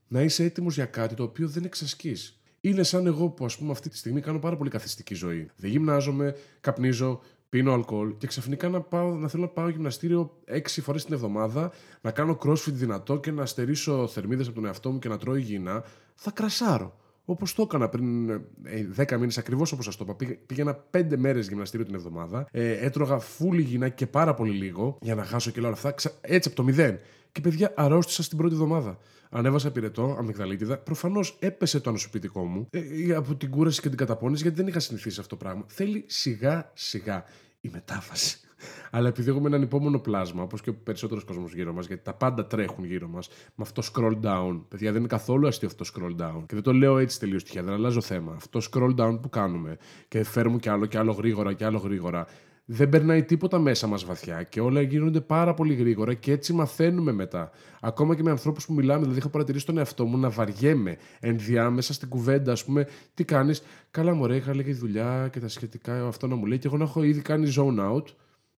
να 0.07 0.22
είσαι 0.22 0.44
έτοιμος 0.44 0.75
για 0.75 0.86
κάτι 0.86 1.16
το 1.16 1.24
οποίο 1.24 1.48
δεν 1.48 1.63
εξασκείς; 1.63 2.39
Είναι 2.62 2.83
σαν 2.83 3.06
εγώ 3.06 3.30
που, 3.30 3.45
ας 3.45 3.57
πούμε, 3.57 3.72
αυτή 3.72 3.89
τη 3.89 3.98
στιγμή 3.98 4.22
κάνω 4.22 4.39
πάρα 4.39 4.57
πολύ 4.57 4.69
καθιστική 4.69 5.13
ζωή. 5.13 5.50
Δεν 5.56 5.69
γυμνάζομαι, 5.69 6.36
καπνίζω, 6.62 7.22
πίνω 7.56 7.74
αλκοόλ 7.74 8.18
και 8.18 8.28
ξαφνικά 8.28 8.69
να, 8.69 8.81
πάω, 8.81 9.16
να 9.16 9.28
θέλω 9.28 9.44
να 9.44 9.50
πάω 9.50 9.69
γυμναστήριο 9.69 10.38
έξι 10.46 10.81
φορές 10.81 11.06
την 11.06 11.13
εβδομάδα, 11.13 11.72
να 12.02 12.12
κάνω 12.12 12.38
crossfit 12.46 12.72
δυνατό 12.72 13.18
και 13.18 13.31
να 13.31 13.46
στερήσω 13.46 14.07
θερμίδες 14.07 14.48
από 14.48 14.56
τον 14.56 14.66
εαυτό 14.66 14.92
μου 14.92 15.00
και 15.00 15.10
να 15.10 15.18
τρώω 15.18 15.36
υγιεινά, 15.36 15.84
θα 16.16 16.31
κρασάρω. 16.31 16.96
Όπως 17.25 17.54
το 17.54 17.62
έκανα 17.62 17.89
πριν 17.89 18.30
ε, 18.30 18.39
10 18.98 19.18
μήνες, 19.18 19.38
ακριβώς 19.38 19.72
όπως 19.72 19.86
σας 19.86 19.95
το 19.95 20.06
είπα. 20.07 20.36
Πήγαινα 20.45 20.83
5 20.92 21.18
μέρες 21.18 21.48
γυμναστήριο 21.48 21.86
την 21.86 21.95
εβδομάδα. 21.95 22.48
Ε, 22.51 22.72
έτρωγα 22.72 23.19
φούλη 23.19 23.62
υγιεινά 23.62 23.89
και 23.89 24.07
πάρα 24.07 24.33
πολύ 24.33 24.51
λίγο 24.51 24.98
για 25.01 25.16
να 25.16 25.24
χάσω 25.24 25.51
και 25.51 25.60
όλα 25.60 25.69
αυτά. 25.69 25.95
Έτσι 26.22 26.48
από 26.48 26.57
το 26.57 26.63
μηδέν. 26.63 27.00
Και 27.31 27.42
παιδιά, 27.42 27.74
αρρώστησα 27.75 28.24
στην 28.24 28.38
πρώτη 28.38 28.54
εβδομάδα. 28.54 28.98
Ανέβασα 29.30 29.72
πυρετό, 29.72 30.16
αμυγδαλίτιδα. 30.19 30.77
Προφανώς 30.77 31.38
έπεσε 31.39 31.80
το 31.80 31.89
ανοσοποιητικό 31.89 32.45
μου 32.45 32.68
ε, 32.69 33.13
από 33.16 33.36
την 33.36 33.50
κούραση 33.50 33.81
και 33.81 33.89
την 33.89 33.98
καταπώνηση, 33.98 34.42
γιατί 34.42 34.57
δεν 34.57 34.68
είχα 34.68 34.80
συνηθίσει 34.80 35.19
αυτό 35.19 35.36
το 35.36 35.44
πράγμα. 35.44 35.63
Θέλει 35.68 36.04
σιγά 36.07 36.72
σιγά 36.74 37.24
η 37.62 37.69
μετάφαση. 37.74 38.39
Αλλά 38.92 39.08
επειδή 39.08 39.30
έχουμε 39.30 39.48
έναν 39.48 39.62
υπόμονο 39.62 40.00
πλάσμα, 40.00 40.44
όπως 40.44 40.62
και 40.62 40.70
ο 40.70 40.76
περισσότερος 40.84 41.24
κόσμος 41.24 41.54
γύρω 41.54 41.74
μας, 41.74 41.88
γιατί 41.88 42.04
τα 42.04 42.14
πάντα 42.14 42.46
τρέχουν 42.46 42.86
γύρω 42.86 43.08
μας, 43.08 43.28
με 43.56 43.66
αυτό 43.68 43.82
scroll 43.94 44.26
down. 44.26 44.62
Παιδιά, 44.68 44.92
δεν 44.92 45.00
είναι 45.00 45.08
καθόλου 45.08 45.48
αστείο 45.48 45.68
αυτό 45.68 45.86
scroll 45.94 46.22
down. 46.22 46.44
Και 46.46 46.54
δεν 46.54 46.64
το 46.64 46.74
λέω 46.74 46.98
έτσι 46.98 47.20
τελείως 47.20 47.44
τυχαία, 47.44 47.64
δεν 47.64 47.74
αλλάζω 47.74 48.02
θέμα. 48.02 48.34
Αυτό 48.36 48.60
scroll 48.72 48.96
down 48.96 49.20
που 49.22 49.30
κάνουμε 49.30 49.78
και 50.08 50.24
φέρουμε 50.24 50.58
κι 50.58 50.70
άλλο 50.70 50.86
κι 50.86 50.98
άλλο 50.98 51.12
γρήγορα 51.12 51.54
κι 51.54 51.64
άλλο 51.64 51.78
γρήγορα, 51.78 52.28
δεν 52.66 52.90
περνάει 52.90 53.24
τίποτα 53.24 53.60
μέσα 53.60 53.88
μας 53.88 54.06
βαθιά 54.06 54.44
και 54.44 54.62
όλα 54.62 54.82
γίνονται 54.82 55.22
πάρα 55.22 55.54
πολύ 55.54 55.74
γρήγορα 55.74 56.14
και 56.14 56.32
έτσι 56.32 56.54
μαθαίνουμε 56.54 57.12
μετά. 57.12 57.50
Ακόμα 57.82 58.16
και 58.16 58.24
με 58.24 58.30
ανθρώπους 58.30 58.66
που 58.66 58.74
μιλάμε, 58.74 59.02
δηλαδή 59.02 59.20
είχα 59.20 59.30
παρατηρήσει 59.30 59.66
τον 59.66 59.78
εαυτό 59.78 60.06
μου 60.06 60.18
να 60.18 60.30
βαριέμαι 60.30 60.98
ενδιάμεσα 61.20 61.94
στην 61.94 62.10
κουβέντα, 62.10 62.52
ας 62.52 62.66
πούμε, 62.66 62.88
τι 63.14 63.24
κάνεις; 63.24 63.64
Καλά, 63.92 64.14
μωρέ, 64.14 64.36
είχα 64.36 64.56
λέγει 64.56 64.74
δουλειά 64.74 65.30
και 65.32 65.40
τα 65.40 65.48
σχετικά, 65.48 66.08
αυτό 66.08 66.28
να 66.28 66.36
μου 66.36 66.46
λέει 66.46 66.58
και 66.58 66.68
εγώ 66.68 66.78
να 66.78 66.84
έχω 66.84 67.04
ήδη 67.04 67.22
κάνει 67.22 67.54
zone 67.58 67.80
out 67.80 68.04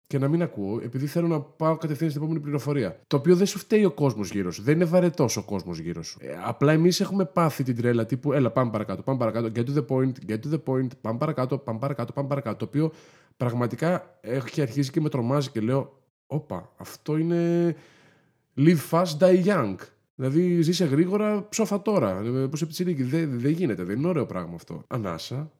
και 0.07 0.17
να 0.17 0.27
μην 0.27 0.41
ακούω, 0.41 0.79
επειδή 0.83 1.05
θέλω 1.05 1.27
να 1.27 1.41
πάω 1.41 1.77
κατευθείαν 1.77 2.09
στην 2.09 2.21
επόμενη 2.21 2.43
πληροφορία. 2.43 2.99
Το 3.07 3.17
οποίο 3.17 3.35
δεν 3.35 3.45
σου 3.45 3.59
φταίει 3.59 3.85
ο 3.85 3.91
κόσμος 3.91 4.31
γύρω 4.31 4.51
σου. 4.51 4.61
Δεν 4.61 4.75
είναι 4.75 4.85
βαρετός 4.85 5.37
ο 5.37 5.43
κόσμος 5.43 5.79
γύρω 5.79 6.03
σου. 6.03 6.17
Ε, 6.21 6.35
απλά 6.45 6.71
εμείς 6.71 6.99
έχουμε 6.99 7.25
πάθει 7.25 7.63
την 7.63 7.75
τρέλα 7.75 8.05
τύπου, 8.05 8.33
έλα, 8.33 8.51
πάμε 8.51 8.71
παρακάτω, 8.71 9.01
πάμε 9.01 9.19
παρακάτω, 9.19 9.51
get 9.55 9.65
to 9.65 9.77
the 9.77 9.85
point, 9.87 10.31
get 10.31 10.39
to 10.39 10.53
the 10.53 10.63
point, 10.65 10.87
πάμε 11.01 11.17
παρακάτω, 11.17 11.57
πάμε 11.57 11.79
παρακάτω, 11.79 12.13
πάμε 12.13 12.27
παρακάτω. 12.27 12.57
Το 12.57 12.65
οποίο 12.65 12.91
πραγματικά 13.37 14.17
έχει 14.21 14.61
αρχίσει 14.61 14.91
και 14.91 15.01
με 15.01 15.09
τρομάζει 15.09 15.49
και 15.49 15.59
λέω, 15.59 15.97
Όπα, 16.27 16.73
αυτό 16.77 17.17
είναι 17.17 17.75
live 18.57 18.89
fast, 18.89 19.17
die 19.19 19.45
young. 19.45 19.75
Δηλαδή, 20.15 20.61
ζήσε 20.61 20.85
γρήγορα, 20.85 21.49
ψόφα 21.49 21.81
τώρα. 21.81 22.19
Ε, 22.19 22.47
Πώ 22.47 22.57
επιτσιλίκη. 22.61 23.03
Δεν, 23.03 23.39
δεν 23.39 23.51
γίνεται, 23.51 23.83
δεν 23.83 23.97
είναι 23.97 24.07
ωραίο 24.07 24.25
πράγμα 24.25 24.55
αυτό. 24.55 24.83
Ανάσα, 24.87 25.51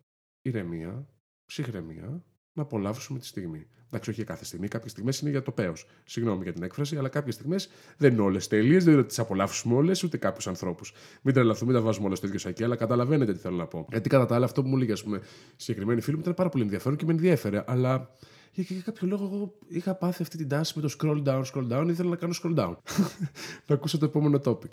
ηρεμία, 0.42 1.08
ψυχραιμία, 1.46 2.24
να 2.58 2.64
απολαύσουμε 2.64 3.20
τη 3.20 3.26
στιγμή. 3.26 3.68
Εντάξει, 3.88 4.10
όχι 4.10 4.22
για 4.22 4.34
κάθε 4.34 4.46
στιγμή. 4.46 4.68
Κάποιες 4.68 4.92
στιγμές 4.92 5.20
είναι 5.20 5.30
για 5.30 5.42
το 5.42 5.52
παίο. 5.52 5.74
Συγγνώμη 6.06 6.44
για 6.44 6.54
την 6.54 6.64
έκφραση, 6.64 6.98
αλλά 6.98 7.10
κάποιες 7.10 7.34
στιγμές 7.34 7.70
δεν 7.98 8.14
είναι 8.14 8.22
όλες 8.22 8.48
τέλειες. 8.48 8.84
Δεν 8.84 8.92
είναι 8.92 9.00
ότι 9.00 9.10
τις 9.10 9.20
απολαύσουμε 9.20 9.76
όλες, 9.76 10.04
ούτε 10.04 10.18
κάποιους 10.18 10.48
ανθρώπους. 10.48 10.94
Μην 11.22 11.34
τρελαθούμε, 11.34 11.72
μην 11.72 11.80
τα 11.80 11.86
βάζουμε 11.86 12.06
όλα 12.06 12.16
στο 12.16 12.28
ίδιο 12.28 12.40
σακί, 12.40 12.64
αλλά 12.64 12.76
καταλαβαίνετε 12.76 13.34
τι 13.34 13.40
θέλω 13.40 13.56
να 13.56 13.66
πω. 13.66 13.86
Γιατί 13.90 14.10
κατά 14.10 14.26
τα 14.26 14.36
άλλα, 14.36 14.46
αυτό 14.46 14.62
που 14.62 14.68
μου 14.68 14.78
λέγε, 14.78 14.92
ας 14.92 15.04
πούμε, 15.04 15.22
συγκεκριμένοι 15.56 16.02
φίλοι 16.02 16.16
μου 16.16 16.22
ήταν 16.22 16.34
πάρα 16.34 16.50
πολύ 16.50 16.64
ενδιαφέρον 16.64 16.98
και 16.98 17.06
με 17.06 17.12
ενδιέφερε. 17.12 17.64
Αλλά 17.68 18.10
για, 18.52 18.66
για 18.68 18.82
κάποιο 18.82 19.08
λόγο 19.08 19.30
εγώ 19.34 19.54
είχα 19.68 19.96
πάθει 19.96 20.22
αυτή 20.22 20.38
την 20.38 20.48
τάση 20.48 20.74
με 20.76 20.82
το 20.82 20.96
scroll 21.00 21.24
down, 21.24 21.44
scroll 21.54 21.72
down, 21.72 21.88
ήθελα 21.90 22.10
να 22.10 22.16
κάνω 22.16 22.34
scroll 22.44 22.56
down. 22.56 22.76
να 23.68 23.76
ακούσω 23.76 23.98
το 23.98 24.06
επόμενο 24.06 24.42
topic. 24.44 24.72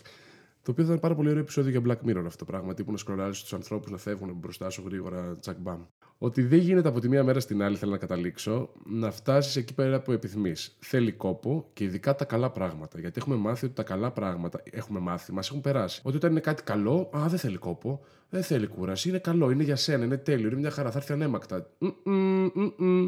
Το 0.64 0.70
οποίο 0.70 0.84
θα 0.84 0.88
ήταν 0.88 1.00
πάρα 1.00 1.14
πολύ 1.14 1.28
ωραίο 1.28 1.40
επεισόδιο 1.40 1.70
για 1.70 1.80
Black 1.86 2.08
Mirror 2.08 2.22
αυτό 2.26 2.44
το 2.44 2.52
πράγμα. 2.52 2.74
Τύπου 2.74 2.92
να 2.92 2.98
σκρολάρεις 2.98 3.40
τους 3.42 3.52
ανθρώπους 3.52 3.90
να 3.90 3.96
φεύγουν 3.96 4.32
μπροστά 4.34 4.70
σου 4.70 4.82
γρήγορα, 4.86 5.38
τσακ 5.40 5.56
μπαμ. 5.58 5.82
Ότι 6.18 6.42
δεν 6.42 6.58
γίνεται 6.58 6.88
από 6.88 7.00
τη 7.00 7.08
μία 7.08 7.24
μέρα 7.24 7.40
στην 7.40 7.62
άλλη, 7.62 7.76
θέλω 7.76 7.90
να 7.90 7.98
καταλήξω, 7.98 8.70
να 8.84 9.10
φτάσεις 9.10 9.56
εκεί 9.56 9.74
πέρα 9.74 10.00
που 10.00 10.12
επιθυμείς. 10.12 10.76
Θέλει 10.80 11.12
κόπο 11.12 11.70
και 11.72 11.84
ειδικά 11.84 12.14
τα 12.14 12.24
καλά 12.24 12.50
πράγματα. 12.50 13.00
Γιατί 13.00 13.18
έχουμε 13.18 13.36
μάθει 13.36 13.64
ότι 13.64 13.74
τα 13.74 13.82
καλά 13.82 14.10
πράγματα 14.10 14.62
έχουμε 14.70 14.98
μάθει, 15.00 15.32
μας 15.32 15.48
έχουν 15.48 15.60
περάσει. 15.60 16.00
Ότι 16.04 16.16
όταν 16.16 16.30
είναι 16.30 16.40
κάτι 16.40 16.62
καλό, 16.62 17.10
α, 17.16 17.28
δεν 17.28 17.38
θέλει 17.38 17.56
κόπο, 17.56 18.00
δεν 18.30 18.42
θέλει 18.42 18.66
κούραση, 18.66 19.08
είναι 19.08 19.18
καλό, 19.18 19.50
είναι 19.50 19.62
για 19.62 19.76
σένα, 19.76 20.04
είναι 20.04 20.16
τέλειο, 20.16 20.48
είναι 20.48 20.58
μια 20.58 20.70
χαρά, 20.70 20.90
θα 20.90 20.98
έρθει 20.98 21.12
ανέμακτα. 21.12 21.70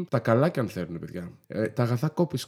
Τα 0.09 0.19
καλά 0.19 0.49
και 0.49 0.59
αν 0.59 0.67
θέλουν, 0.67 0.99
παιδιά. 0.99 1.31
Ε, 1.47 1.67
τα 1.67 1.83
αγαθά 1.83 2.09
κόπης 2.09 2.47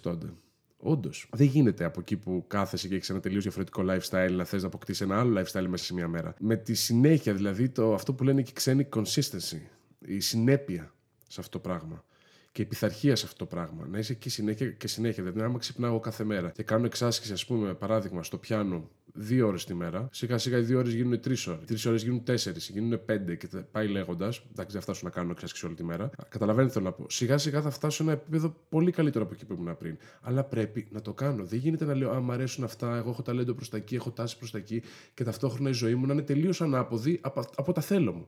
Όντως. 0.82 1.30
Δεν 1.34 1.48
γίνεται 1.48 1.84
από 1.84 2.00
εκεί 2.00 2.18
που 2.18 2.44
κάθεσαι 2.48 2.88
και 2.88 2.96
έχεις 2.96 3.10
ένα 3.10 3.20
τελείως 3.20 3.44
διαφορετικό 3.44 3.84
lifestyle 3.88 4.32
να 4.32 4.44
θες 4.44 4.62
να 4.62 4.68
αποκτήσεις 4.68 5.02
ένα 5.02 5.20
άλλο 5.20 5.40
lifestyle 5.40 5.66
μέσα 5.68 5.84
σε 5.84 5.94
μία 5.94 6.08
μέρα. 6.08 6.34
Με 6.40 6.56
τη 6.56 6.74
συνέχεια, 6.74 7.34
δηλαδή, 7.34 7.70
το, 7.70 7.94
αυτό 7.94 8.14
που 8.14 8.24
λένε 8.24 8.42
και 8.42 8.50
οι 8.50 8.54
ξένοι 8.54 8.88
consistency. 8.96 9.60
Η 10.00 10.20
συνέπεια 10.20 10.94
σε 11.28 11.40
αυτό 11.40 11.60
το 11.60 11.70
πράγμα 11.70 12.04
και 12.52 12.62
η 12.62 12.66
πειθαρχία 12.66 13.16
σε 13.16 13.26
αυτό 13.26 13.38
το 13.38 13.46
πράγμα. 13.46 13.88
Να 13.88 13.98
είσαι 13.98 14.12
εκεί 14.12 14.30
συνέχεια 14.30 14.72
και 14.72 14.88
συνέχεια. 14.88 15.24
Δηλαδή, 15.24 15.42
άμα 15.42 15.58
ξυπνάω 15.58 16.00
κάθε 16.00 16.24
μέρα 16.24 16.50
και 16.50 16.64
κάνω 16.64 16.86
εξάσκηση, 16.86 17.34
ας 17.34 17.46
πούμε, 17.46 17.74
παράδειγμα, 17.74 18.24
στο 18.24 18.38
πιάνο 18.38 18.90
δύο 19.22 19.48
ώρες 19.48 19.66
τη 19.66 19.74
μέρα, 19.74 20.08
σιγά 20.12 20.38
σιγά 20.38 20.58
οι 20.58 20.62
δύο 20.62 20.78
ώρες 20.78 20.94
γίνουν 20.94 21.20
τρεις 21.20 21.48
ώρες. 21.48 21.66
Τρεις 21.66 21.86
ώρες 21.86 22.04
γίνουν 22.04 22.24
τέσσερις, 22.24 22.70
γίνουν 22.70 23.06
πέντε 23.06 23.36
και 23.36 23.48
πάει 23.72 23.88
λέγοντας. 23.88 24.42
Εντάξει, 24.52 24.74
δεν 24.74 24.82
φτάσω 24.82 25.02
να 25.04 25.10
κάνω 25.10 25.32
εξάσκηση 25.32 25.66
όλη 25.66 25.76
τη 25.76 25.84
μέρα. 25.84 26.10
Καταλαβαίνετε 26.30 26.74
θέλω 26.74 26.86
να 26.86 26.92
πω. 26.92 27.06
Σιγά 27.10 27.38
σιγά 27.38 27.62
θα 27.62 27.70
φτάσω 27.70 27.96
σε 27.96 28.04
ένα 28.04 28.12
επίπεδο 28.12 28.56
πολύ 28.70 28.92
καλύτερο 28.92 29.24
από 29.24 29.34
εκεί 29.34 29.46
που 29.46 29.54
ήμουν 29.54 29.78
πριν. 29.78 29.98
Αλλά 30.22 30.44
πρέπει 30.44 30.88
να 30.92 31.02
το 31.02 31.14
κάνω. 31.14 31.46
Δεν 31.46 31.60
γίνεται 31.60 31.86
να 31.86 31.96
λέω 31.96 32.12
Α, 32.12 32.20
μου 32.20 32.32
αρέσουν 32.32 32.64
αυτά, 32.64 32.96
εγώ 32.96 33.10
έχω 33.10 33.22
ταλέντο 33.22 33.54
προς 33.54 33.70
τα 33.70 33.78
εκεί, 33.78 33.96
έχω 33.96 34.12
τάση 34.12 34.38
προς 34.38 34.52
τα 34.52 34.58
εκεί 34.58 34.82
και 35.14 35.24
ταυτόχρονα 35.24 35.70
η 35.70 35.74
ζωή 35.74 35.96
μου 35.96 36.06
να 36.06 36.14
είναι 36.14 36.22
τελείως 36.22 36.62
ανάποδη 36.62 37.20
από, 37.22 37.44
από 37.56 37.74
τα 37.74 37.82
θέλω 37.82 38.14
μου. 38.14 38.28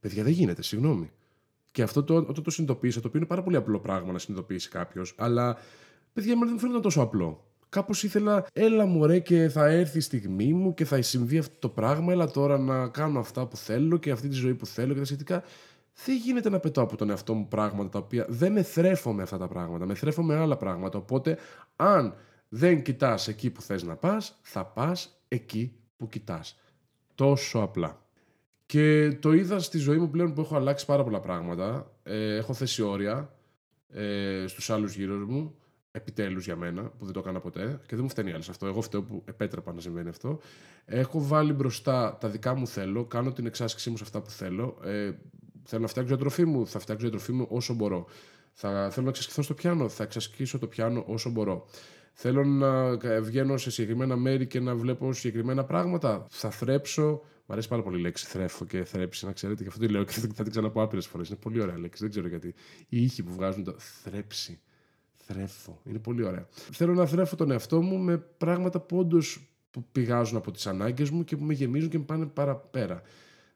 Παιδιά, 0.00 0.22
δεν 0.22 0.32
γίνεται, 0.32 0.62
συγγνώμη. 0.62 1.10
Και 1.70 1.82
αυτό 1.82 2.02
το, 2.04 2.16
όταν 2.16 2.42
το 2.42 2.50
συνειδητοποίησα, 2.50 3.00
το 3.00 3.08
οποίο 3.08 3.18
είναι 3.18 3.28
πάρα 3.28 3.42
πολύ 3.42 3.56
απλό 3.56 3.80
πράγμα 3.80 4.12
να 4.12 4.18
συνειδητοποιήσει 4.18 4.68
κάποιος, 4.68 5.14
αλλά 5.16 5.56
παιδιά 6.12 6.36
μου 6.36 6.44
δεν 6.44 6.52
μου 6.52 6.58
φαίνεται 6.58 6.80
τόσο 6.80 7.00
απλό. 7.00 7.51
Κάπως 7.72 8.02
ήθελα, 8.02 8.46
έλα 8.52 8.86
μου 8.86 9.06
ρε 9.06 9.18
και 9.18 9.48
θα 9.48 9.66
έρθει 9.66 9.98
η 9.98 10.00
στιγμή 10.00 10.52
μου 10.52 10.74
και 10.74 10.84
θα 10.84 11.02
συμβεί 11.02 11.38
αυτό 11.38 11.56
το 11.58 11.68
πράγμα, 11.68 12.12
έλα 12.12 12.30
τώρα 12.30 12.58
να 12.58 12.88
κάνω 12.88 13.18
αυτά 13.18 13.46
που 13.46 13.56
θέλω 13.56 13.98
και 13.98 14.10
αυτή 14.10 14.28
τη 14.28 14.34
ζωή 14.34 14.54
που 14.54 14.66
θέλω 14.66 14.92
και 14.92 14.98
τα 14.98 15.04
σχετικά. 15.04 15.42
Δεν 16.04 16.16
γίνεται 16.16 16.50
να 16.50 16.58
πετώ 16.58 16.80
από 16.80 16.96
τον 16.96 17.10
εαυτό 17.10 17.34
μου 17.34 17.48
πράγματα 17.48 17.88
τα 17.88 17.98
οποία 17.98 18.26
δεν 18.28 18.52
με 18.52 18.62
θρέφω 18.62 19.12
με 19.12 19.22
αυτά 19.22 19.38
τα 19.38 19.48
πράγματα, 19.48 19.86
με 19.86 19.94
θρέφω 19.94 20.22
με 20.22 20.36
άλλα 20.36 20.56
πράγματα. 20.56 20.98
Οπότε, 20.98 21.38
αν 21.76 22.14
δεν 22.48 22.82
κοιτάς 22.82 23.28
εκεί 23.28 23.50
που 23.50 23.62
θες 23.62 23.82
να 23.82 23.96
πας, 23.96 24.38
θα 24.42 24.66
πας 24.66 25.22
εκεί 25.28 25.76
που 25.96 26.08
κοιτάς. 26.08 26.60
Τόσο 27.14 27.58
απλά. 27.58 28.06
Και 28.66 29.16
το 29.20 29.32
είδα 29.32 29.58
στη 29.58 29.78
ζωή 29.78 29.98
μου 29.98 30.10
πλέον 30.10 30.34
που 30.34 30.40
έχω 30.40 30.56
αλλάξει 30.56 30.86
πάρα 30.86 31.04
πολλά 31.04 31.20
πράγματα. 31.20 31.92
Ε, 32.02 32.36
έχω 32.36 32.52
θέσει 32.52 32.82
όρια 32.82 33.36
ε, 33.88 34.44
στους 34.46 34.70
άλλους 34.70 34.94
γύρω 34.94 35.14
μου, 35.14 35.54
επιτέλους 35.92 36.44
για 36.44 36.56
μένα, 36.56 36.82
που 36.82 37.04
δεν 37.04 37.12
το 37.12 37.20
έκανα 37.20 37.40
ποτέ 37.40 37.80
και 37.86 37.94
δεν 37.94 38.04
μου 38.04 38.08
φταίνει 38.10 38.32
άλλο 38.32 38.44
αυτό. 38.48 38.66
Εγώ 38.66 38.80
φταίω 38.80 39.02
που 39.02 39.22
επέτρεπα 39.24 39.72
να 39.72 39.80
συμβαίνει 39.80 40.08
αυτό. 40.08 40.40
Έχω 40.84 41.26
βάλει 41.26 41.52
μπροστά 41.52 42.16
τα 42.20 42.28
δικά 42.28 42.54
μου 42.54 42.66
θέλω, 42.66 43.04
κάνω 43.04 43.32
την 43.32 43.46
εξάσκησή 43.46 43.90
μου 43.90 43.96
σε 43.96 44.02
αυτά 44.02 44.20
που 44.20 44.30
θέλω. 44.30 44.78
Ε, 44.84 45.10
θέλω 45.64 45.82
να 45.82 45.88
φτιάξω 45.88 46.16
τροφή 46.16 46.44
μου, 46.44 46.66
θα 46.66 46.78
φτιάξω 46.78 47.10
τροφή 47.10 47.32
μου 47.32 47.46
όσο 47.50 47.74
μπορώ. 47.74 48.06
Θα 48.52 48.90
θέλω 48.90 49.04
να 49.04 49.10
εξασκηθώ 49.10 49.42
στο 49.42 49.54
πιάνο, 49.54 49.88
θα 49.88 50.02
εξασκήσω 50.02 50.58
το 50.58 50.66
πιάνο 50.66 51.04
όσο 51.06 51.30
μπορώ. 51.30 51.66
Θέλω 52.12 52.44
να 52.44 52.96
βγαίνω 53.20 53.56
σε 53.56 53.70
συγκεκριμένα 53.70 54.16
μέρη 54.16 54.46
και 54.46 54.60
να 54.60 54.74
βλέπω 54.74 55.12
συγκεκριμένα 55.12 55.64
πράγματα. 55.64 56.26
Θα 56.30 56.50
θρέψω. 56.50 57.22
Μ' 57.46 57.52
αρέσει 57.52 57.68
πάρα 57.68 57.82
πολύ 57.82 57.98
η 57.98 58.00
λέξη 58.00 58.26
θρέφω 58.26 58.64
και 58.64 58.84
θρέψει, 58.84 59.26
να 59.26 59.32
ξέρετε, 59.32 59.62
και 59.62 59.68
αυτό 59.68 59.80
τη 59.86 59.92
λέω 59.92 60.04
και 60.04 60.12
θα 60.12 60.42
την 60.42 60.50
ξαναπώ 60.50 60.82
άπειρες 60.82 61.06
φορές. 61.06 61.28
Είναι 61.28 61.38
πολύ 61.42 61.60
ωραία 61.60 61.78
λέξη, 61.78 62.02
δεν 62.02 62.10
ξέρω 62.10 62.28
γιατί. 62.28 62.54
Οι 62.88 63.02
ήχοι 63.02 63.22
που 63.22 63.32
βγάζουν 63.32 63.64
το 63.64 63.74
θρέψει. 63.78 64.60
Θρέφω. 65.26 65.80
Είναι 65.84 65.98
πολύ 65.98 66.24
ωραία. 66.24 66.46
Θέλω 66.50 66.94
να 66.94 67.06
θρέφω 67.06 67.36
τον 67.36 67.50
εαυτό 67.50 67.82
μου 67.82 67.98
με 67.98 68.16
πράγματα 68.16 68.80
που 68.80 68.98
όντως 68.98 69.46
πηγάζουν 69.92 70.36
από 70.36 70.50
τις 70.50 70.66
ανάγκες 70.66 71.10
μου 71.10 71.24
και 71.24 71.36
που 71.36 71.44
με 71.44 71.52
γεμίζουν 71.54 71.88
και 71.88 71.98
με 71.98 72.04
πάνε 72.04 72.26
παραπέρα. 72.26 73.02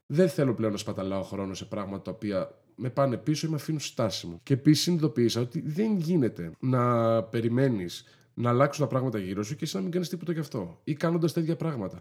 Δεν 0.06 0.28
θέλω 0.28 0.54
πλέον 0.54 0.72
να 0.72 0.78
σπαταλάω 0.78 1.22
χρόνο 1.22 1.54
σε 1.54 1.64
πράγματα 1.64 2.02
τα 2.02 2.10
οποία 2.10 2.58
με 2.74 2.90
πάνε 2.90 3.16
πίσω 3.16 3.46
ή 3.46 3.50
με 3.50 3.56
αφήνουν 3.56 3.80
στάσιμο. 3.80 4.40
Και 4.42 4.54
επίσης 4.54 4.82
συνειδητοποίησα 4.82 5.40
ότι 5.40 5.62
δεν 5.66 5.96
γίνεται 5.96 6.50
να 6.60 7.22
περιμένεις 7.22 8.04
να 8.34 8.48
αλλάξουν 8.48 8.84
τα 8.84 8.90
πράγματα 8.90 9.18
γύρω 9.18 9.42
σου 9.42 9.56
και 9.56 9.64
εσύ 9.64 9.76
να 9.76 9.82
μην 9.82 9.90
κάνεις 9.90 10.08
τίποτα 10.08 10.32
γι' 10.32 10.40
αυτό. 10.40 10.80
Ή 10.84 10.94
κάνοντας 10.94 11.32
τέτοια 11.32 11.56
πράγματα. 11.56 12.00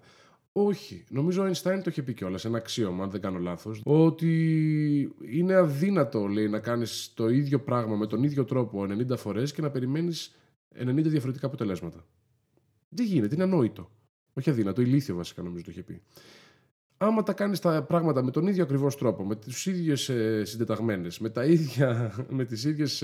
Όχι. 0.57 1.03
Νομίζω 1.09 1.43
ο 1.43 1.47
Einstein 1.47 1.79
το 1.83 1.89
είχε 1.89 2.03
πει 2.03 2.13
κιόλας, 2.13 2.45
ένα 2.45 2.57
αξίωμα, 2.57 3.03
αν 3.03 3.09
δεν 3.09 3.21
κάνω 3.21 3.39
λάθος, 3.39 3.81
ότι 3.85 5.15
είναι 5.31 5.55
αδύνατο, 5.55 6.27
λέει, 6.27 6.47
να 6.47 6.59
κάνεις 6.59 7.13
το 7.13 7.29
ίδιο 7.29 7.59
πράγμα 7.59 7.95
με 7.95 8.07
τον 8.07 8.23
ίδιο 8.23 8.45
τρόπο 8.45 8.83
90 8.83 9.17
φορές 9.17 9.53
και 9.53 9.61
να 9.61 9.69
περιμένεις 9.69 10.35
90 10.75 11.03
διαφορετικά 11.03 11.45
αποτελέσματα. 11.47 12.05
Δεν 12.89 13.05
γίνεται, 13.05 13.35
είναι 13.35 13.43
ανόητο. 13.43 13.91
Όχι 14.33 14.49
αδύνατο, 14.49 14.81
ηλίθιο 14.81 15.15
βασικά 15.15 15.41
νομίζω 15.41 15.63
το 15.63 15.71
είχε 15.71 15.83
πει. 15.83 16.01
Άμα 16.97 17.23
τα 17.23 17.33
κάνεις 17.33 17.59
τα 17.59 17.83
πράγματα 17.83 18.23
με 18.23 18.31
τον 18.31 18.47
ίδιο 18.47 18.63
ακριβώς 18.63 18.97
τρόπο, 18.97 19.23
με 19.23 19.35
του 19.35 19.51
ίδιου 19.65 20.15
ε, 20.15 20.43
συντεταγμένες, 20.45 21.19
με, 21.19 21.29
τα 21.29 21.45
ίδια, 21.45 22.13
με 22.37 22.45
τις 22.45 22.63
ίδιες 22.63 23.01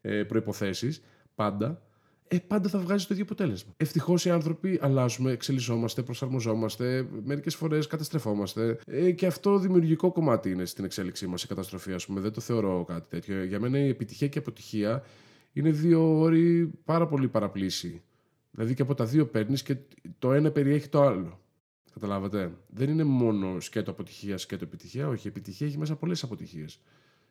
ε, 0.00 0.24
προποθέσει, 0.24 0.96
πάντα, 1.34 1.82
ε, 2.28 2.38
πάντα 2.38 2.68
θα 2.68 2.78
βγάζει 2.78 3.06
το 3.06 3.14
ίδιο 3.14 3.24
αποτέλεσμα. 3.24 3.72
Ευτυχώς 3.76 4.24
οι 4.24 4.30
άνθρωποι 4.30 4.78
αλλάζουμε, 4.82 5.32
εξελισσόμαστε, 5.32 6.02
προσαρμοζόμαστε, 6.02 7.08
μερικές 7.24 7.54
φορές 7.54 7.86
καταστρεφόμαστε. 7.86 8.78
Ε, 8.86 9.10
και 9.10 9.26
αυτό 9.26 9.58
δημιουργικό 9.58 10.12
κομμάτι 10.12 10.50
είναι 10.50 10.64
στην 10.64 10.84
εξέλιξή 10.84 11.26
μας, 11.26 11.42
η 11.42 11.46
καταστροφή, 11.46 11.92
ας 11.92 12.06
πούμε. 12.06 12.20
Δεν 12.20 12.32
το 12.32 12.40
θεωρώ 12.40 12.84
κάτι 12.84 13.08
τέτοιο. 13.08 13.44
Για 13.44 13.60
μένα 13.60 13.78
η 13.78 13.88
επιτυχία 13.88 14.28
και 14.28 14.38
η 14.38 14.40
αποτυχία 14.40 15.04
είναι 15.52 15.70
δύο 15.70 16.18
όροι 16.18 16.70
πάρα 16.84 17.06
πολύ 17.06 17.28
παραπλήσιοι. 17.28 18.02
Δηλαδή 18.50 18.74
και 18.74 18.82
από 18.82 18.94
τα 18.94 19.04
δύο 19.04 19.26
παίρνεις 19.26 19.62
και 19.62 19.76
το 20.18 20.32
ένα 20.32 20.50
περιέχει 20.50 20.88
το 20.88 21.02
άλλο. 21.02 21.40
Καταλάβατε. 21.92 22.52
Δεν 22.66 22.90
είναι 22.90 23.04
μόνο 23.04 23.60
σκέτο 23.60 23.90
αποτυχίας, 23.90 24.42
σκέτο 24.42 24.64
επιτυχία. 24.64 25.08
Όχι, 25.08 25.26
η 25.26 25.30
επιτυχία 25.30 25.66
έχει 25.66 25.78
μέσα 25.78 25.96
πολλές 25.96 26.22
αποτυχίες. 26.22 26.80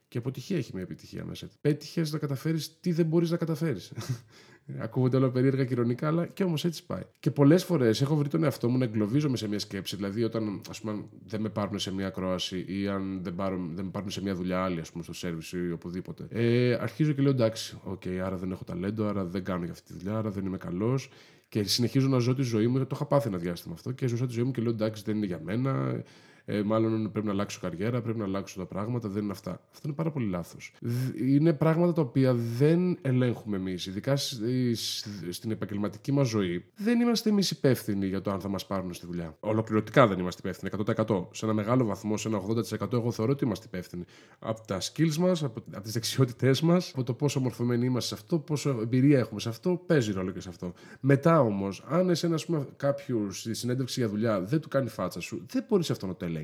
Και 0.08 0.18
αποτυχία 0.18 0.58
έχει 0.58 0.72
μια 0.74 0.84
επιτυχία 0.84 1.26
μέσα. 1.26 1.50
Πέτυχες 1.62 2.12
να 2.12 2.18
καταφέρεις 2.18 2.80
τι 2.80 2.92
δεν 2.92 3.06
μπορείς 3.06 3.30
να 3.30 3.38
καταφέρεις. 3.38 3.92
Ακούγονται 4.80 5.18
όλα 5.18 5.30
περίεργα 5.30 5.66
και 5.66 5.74
ηρωνικά, 5.74 6.08
αλλά 6.08 6.28
και 6.28 6.44
όμως 6.44 6.66
έτσι 6.66 6.86
πάει. 6.86 7.02
Και 7.20 7.32
πολλές 7.32 7.64
φορές 7.64 8.02
έχω 8.02 8.16
βρει 8.16 8.30
τον 8.30 8.44
εαυτό 8.44 8.70
μου 8.70 8.78
να 8.78 8.84
εγκλωβίζομαι 8.84 9.38
σε 9.38 9.48
μια 9.48 9.60
σκέψη. 9.60 9.96
Δηλαδή, 9.96 10.24
όταν 10.24 10.62
ας 10.70 10.80
πούμε, 10.80 11.06
δεν 11.26 11.42
με 11.42 11.50
πάρουν 11.50 11.80
σε 11.80 11.94
μια 11.94 12.08
ακρόαση 12.08 12.66
ή 12.68 12.88
αν 12.88 13.20
δεν, 13.24 13.36
πάρουν, 13.36 13.72
δεν 13.76 13.86
με 13.86 13.92
πάρουν 13.92 14.10
σε 14.10 14.22
μια 14.22 14.36
δουλειά 14.36 14.64
άλλη, 14.64 14.80
ας 14.80 14.92
πούμε, 14.92 15.04
στο 15.04 15.14
σερβις 15.14 15.52
ή 15.52 15.72
οπουδήποτε. 15.72 16.28
Ε, 16.30 16.74
αρχίζω 16.74 17.12
και 17.12 17.22
λέω 17.22 17.32
εντάξει, 17.32 17.78
okay, 17.90 18.18
άρα 18.18 18.38
δεν 18.38 18.52
έχω 18.52 18.64
ταλέντο, 18.64 19.06
άρα 19.06 19.26
δεν 19.26 19.44
κάνω 19.44 19.64
για 19.64 19.74
αυτή 19.74 19.94
τη 19.94 19.98
δουλειά, 19.98 20.18
άρα 20.18 20.30
δεν 20.30 20.46
είμαι 20.46 20.58
καλός. 20.58 21.10
Και 21.50 21.64
συνεχίζω 21.64 22.08
να 22.08 22.18
ζω 22.18 22.36
τη 22.36 22.42
ζωή 22.42 22.68
μου. 22.68 22.80
Το 22.80 22.88
είχα 22.94 23.06
πάθει 23.06 23.28
ένα 23.28 23.38
διάστημα 23.38 23.74
αυτό 23.74 23.92
και 23.92 24.08
ζω 24.08 24.26
τη 24.26 24.34
ζωή 24.34 24.44
μου 24.44 24.52
και 24.52 24.62
λέω 24.62 24.72
εντάξει, 24.72 25.04
δεν 25.06 25.16
είναι 25.16 25.26
για 25.26 25.40
μένα 25.44 26.04
ε, 26.50 26.64
μάλλον 26.64 27.12
πρέπει 27.12 27.26
να 27.26 27.32
αλλάξω 27.32 27.60
καριέρα, 27.62 28.02
πρέπει 28.02 28.18
να 28.18 28.24
αλλάξω 28.24 28.60
τα 28.60 28.66
πράγματα. 28.66 29.10
Δεν 29.10 29.24
είναι 29.24 29.32
αυτά. 29.32 29.62
Αυτό 29.72 29.88
είναι 29.88 29.96
πάρα 29.96 30.12
πολύ 30.12 30.30
λάθος. 30.30 30.74
Είναι 31.28 31.54
πράγματα 31.54 31.94
τα 31.94 32.02
οποία 32.02 32.34
δεν 32.34 32.98
ελέγχουμε 33.02 33.58
εμείς, 33.58 33.86
ειδικά 33.86 34.16
στην 35.30 35.52
επαγγελματική 35.52 36.12
μας 36.12 36.28
ζωή. 36.28 36.66
Δεν 36.76 37.00
είμαστε 37.00 37.30
εμείς 37.30 37.52
υπεύθυνοι 37.52 38.08
για 38.08 38.22
το 38.22 38.32
αν 38.32 38.40
θα 38.40 38.48
μας 38.50 38.66
πάρουν 38.66 38.94
στη 38.94 39.06
δουλειά. 39.06 39.36
Ολοκληρωτικά 39.40 40.08
δεν 40.08 40.20
είμαστε 40.20 40.42
υπεύθυνοι, 40.44 40.72
100%. 41.08 41.28
Σε 41.32 41.46
ένα 41.46 41.54
μεγάλο 41.54 41.86
βαθμό, 41.86 42.18
σε 42.18 42.28
ένα 42.28 42.42
80% 42.82 42.94
εγώ 42.94 43.12
θεωρώ 43.12 43.32
ότι 43.32 43.46
είμαστε 43.46 43.66
υπεύθυνοι. 43.68 44.04
Από 44.40 44.62
τα 44.68 44.82
skills 44.82 45.16
μας, 45.16 45.44
από, 45.44 45.64
από 45.72 45.84
τις 45.84 45.94
δεξιότητές 45.94 46.62
μας, 46.62 46.92
από 46.94 47.04
το 47.04 47.14
πόσο 47.14 47.40
μορφωμένοι 47.40 47.86
είμαστε 47.86 48.16
σε 48.16 48.22
αυτό, 48.22 48.40
πόσο 48.40 48.80
εμπειρία 48.82 49.20
έχουμε 49.20 49.40
σε 49.40 49.50
αυτό, 49.50 49.84
παίζει 49.86 50.12
ρόλο 50.12 50.32
και 50.32 50.40
σε 50.40 50.50
αυτό. 50.50 50.74
Μετά 51.00 51.42
όμως, 51.42 51.84
αν 51.88 52.10
εσένα, 52.10 52.36
ας 52.36 52.46
πούμε, 52.46 52.68
κάποιος 52.76 53.40
στη 53.40 53.54
συνέντευξη 53.54 54.00
για 54.00 54.10
δουλειά 54.10 54.42
δεν 54.42 54.60
του 54.60 54.68
κάνει 54.68 54.90
φάτσα 54.90 55.20
σου, 55.20 55.46
δεν 55.52 55.66
μπορείς 55.70 55.90
αυτό 55.90 56.08
να 56.08 56.16
το 56.16 56.26
ελέγξεις. 56.26 56.36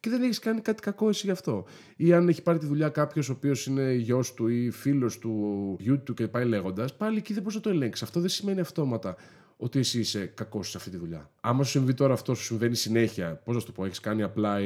Και 0.00 0.10
δεν 0.10 0.22
έχεις 0.22 0.38
κάνει 0.38 0.60
κάτι 0.60 0.82
κακό 0.82 1.08
εσύ 1.08 1.26
γι' 1.26 1.32
αυτό. 1.32 1.64
Ή 1.96 2.12
αν 2.12 2.28
έχει 2.28 2.42
πάρει 2.42 2.58
τη 2.58 2.66
δουλειά 2.66 2.88
κάποιος 2.88 3.28
ο 3.28 3.32
οποίος 3.32 3.66
είναι 3.66 3.92
γιος 3.92 4.34
του 4.34 4.48
ή 4.48 4.70
φίλος 4.70 5.18
του 5.18 5.76
γιού 5.80 6.02
του 6.02 6.14
και 6.14 6.28
πάει 6.28 6.44
λέγοντας, 6.44 6.96
πάλι 6.96 7.16
εκεί 7.16 7.32
δεν 7.32 7.42
μπορείς 7.42 7.56
να 7.56 7.62
το 7.62 7.70
ελέγξεις. 7.70 8.02
Αυτό 8.02 8.20
δεν 8.20 8.28
σημαίνει 8.28 8.60
αυτόματα 8.60 9.16
ότι 9.56 9.78
εσύ 9.78 9.98
είσαι 9.98 10.32
κακός 10.34 10.70
σε 10.70 10.76
αυτή 10.76 10.90
τη 10.90 10.96
δουλειά. 10.96 11.30
Άμα 11.40 11.64
σου 11.64 11.70
συμβεί 11.70 11.94
τώρα 11.94 12.12
αυτό, 12.12 12.34
σου 12.34 12.44
συμβαίνει 12.44 12.76
συνέχεια, 12.76 13.40
πώς 13.44 13.54
να 13.54 13.62
το 13.62 13.72
πω, 13.72 13.84
έχεις 13.84 14.00
κάνει 14.00 14.22
απλά 14.22 14.56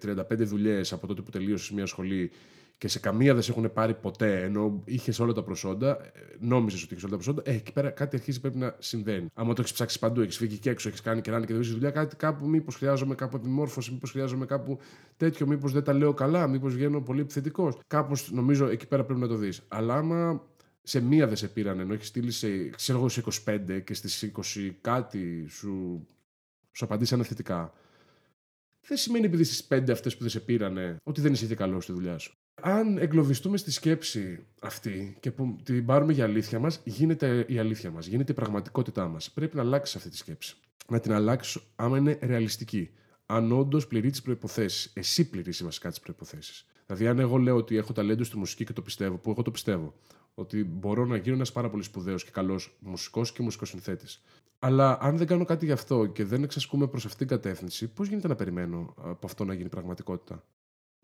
35 0.00 0.22
δουλειές 0.38 0.92
από 0.92 1.06
τότε 1.06 1.22
που 1.22 1.30
τελείωσες 1.30 1.70
μια 1.70 1.86
σχολή 1.86 2.30
και 2.82 2.88
σε 2.88 2.98
καμία 2.98 3.34
δεν 3.34 3.42
σε 3.42 3.50
έχουν 3.50 3.72
πάρει 3.72 3.94
ποτέ, 3.94 4.42
ενώ 4.42 4.82
είχες 4.84 5.18
όλα 5.18 5.32
τα 5.32 5.42
προσόντα, 5.42 5.98
νόμιζες 6.40 6.82
ότι 6.82 6.92
είχες 6.92 7.04
όλα 7.04 7.16
τα 7.16 7.22
προσόντα, 7.22 7.50
ε, 7.50 7.54
εκεί 7.54 7.72
πέρα 7.72 7.90
κάτι 7.90 8.16
αρχίζει 8.16 8.40
πρέπει 8.40 8.58
να 8.58 8.76
συμβαίνει. 8.78 9.26
Άμα 9.34 9.54
το 9.54 9.60
έχεις 9.60 9.72
ψάξει 9.72 9.98
παντού, 9.98 10.20
έχεις 10.20 10.36
φύγει 10.36 10.58
και 10.58 10.70
έξω, 10.70 10.88
έχεις 10.88 11.00
κάνει 11.00 11.20
και 11.20 11.30
ράνι 11.30 11.46
και 11.46 11.54
δεν 11.54 11.62
δουλειά, 11.62 11.90
κάτι 11.90 12.16
κάπου 12.16 12.48
μήπως 12.48 12.76
χρειάζομαι 12.76 13.14
κάπου 13.14 13.36
επιμόρφωση, 13.36 13.92
μήπως 13.92 14.10
χρειάζομαι 14.10 14.46
κάπου 14.46 14.78
τέτοιο, 15.16 15.46
μήπως 15.46 15.72
δεν 15.72 15.84
τα 15.84 15.92
λέω 15.92 16.14
καλά, 16.14 16.46
μήπως 16.46 16.74
βγαίνω 16.74 17.00
πολύ 17.00 17.20
επιθετικός. 17.20 17.78
Κάπως 17.86 18.30
νομίζω 18.32 18.66
εκεί 18.68 18.86
πέρα 18.86 19.04
πρέπει 19.04 19.20
να 19.20 19.28
το 19.28 19.36
δεις. 19.36 19.62
Αλλά 19.68 19.94
άμα 19.94 20.46
σε 20.82 21.00
μία 21.00 21.26
δεν 21.26 21.36
σε 21.36 21.48
πήραν, 21.48 21.80
ενώ 21.80 21.94
έχεις 21.94 22.08
στείλει 22.08 22.30
σε, 22.30 22.68
ξέρω 22.68 23.08
σε 23.08 23.22
25 23.44 23.80
και 23.84 23.94
στις 23.94 24.32
20 24.56 24.70
κάτι 24.80 25.46
σου, 25.48 26.06
σου 26.72 26.84
απαντήσανε 26.84 27.22
θετικά. 27.22 27.72
Δεν 28.86 28.96
σημαίνει 28.96 29.26
επειδή 29.26 29.44
στις 29.44 29.66
5 29.70 29.90
αυτές 29.90 30.14
που 30.14 30.20
δεν 30.20 30.30
σε 30.30 30.40
πήρανε 30.40 30.96
ότι 31.02 31.20
δεν 31.20 31.32
είσαι 31.32 31.54
καλός 31.54 31.82
στη 31.82 31.92
δουλειά 31.92 32.18
σου 32.18 32.36
αν 32.62 32.98
εγκλωβιστούμε 32.98 33.56
στη 33.56 33.70
σκέψη 33.70 34.46
αυτή 34.60 35.16
και 35.20 35.30
που 35.30 35.56
την 35.62 35.86
πάρουμε 35.86 36.12
για 36.12 36.24
αλήθεια 36.24 36.58
μας, 36.58 36.80
γίνεται 36.84 37.44
η 37.48 37.58
αλήθεια 37.58 37.90
μας, 37.90 38.06
γίνεται 38.06 38.32
η 38.32 38.34
πραγματικότητά 38.34 39.08
μας. 39.08 39.30
Πρέπει 39.30 39.56
να 39.56 39.62
αλλάξεις 39.62 39.96
αυτή 39.96 40.08
τη 40.08 40.16
σκέψη. 40.16 40.56
Να 40.88 41.00
την 41.00 41.12
αλλάξεις 41.12 41.62
άμα 41.76 41.98
είναι 41.98 42.18
ρεαλιστική. 42.22 42.90
Αν 43.26 43.52
όντως 43.52 43.86
πληρείς 43.86 44.10
τις 44.10 44.22
προποθέσει. 44.22 44.90
Εσύ 44.94 45.30
πληρείς 45.30 45.62
βασικά 45.64 45.88
τις 45.88 46.00
προποθέσει. 46.00 46.64
Δηλαδή, 46.86 47.06
αν 47.06 47.18
εγώ 47.18 47.36
λέω 47.36 47.56
ότι 47.56 47.76
έχω 47.76 47.92
ταλέντο 47.92 48.24
στη 48.24 48.38
μουσική 48.38 48.64
και 48.64 48.72
το 48.72 48.82
πιστεύω, 48.82 49.16
που 49.16 49.30
εγώ 49.30 49.42
το 49.42 49.50
πιστεύω, 49.50 49.94
ότι 50.34 50.64
μπορώ 50.64 51.06
να 51.06 51.16
γίνω 51.16 51.34
ένας 51.34 51.52
πάρα 51.52 51.70
πολύ 51.70 51.82
σπουδαίος 51.82 52.24
και 52.24 52.30
καλός 52.30 52.76
μουσικός 52.80 53.32
και 53.32 53.42
μουσικοσυνθέτης. 53.42 54.22
Αλλά 54.58 54.98
αν 55.00 55.16
δεν 55.16 55.26
κάνω 55.26 55.44
κάτι 55.44 55.64
γι' 55.64 55.72
αυτό 55.72 56.06
και 56.06 56.24
δεν 56.24 56.42
εξασκούμε 56.42 56.86
προς 56.86 57.04
αυτήν 57.04 57.26
την 57.26 57.36
κατεύθυνση, 57.36 57.88
πώς 57.88 58.08
γίνεται 58.08 58.28
να 58.28 58.34
περιμένω 58.34 58.94
από 58.96 59.26
αυτό 59.26 59.44
να 59.44 59.54
γίνει 59.54 59.68
πραγματικότητα; 59.68 60.44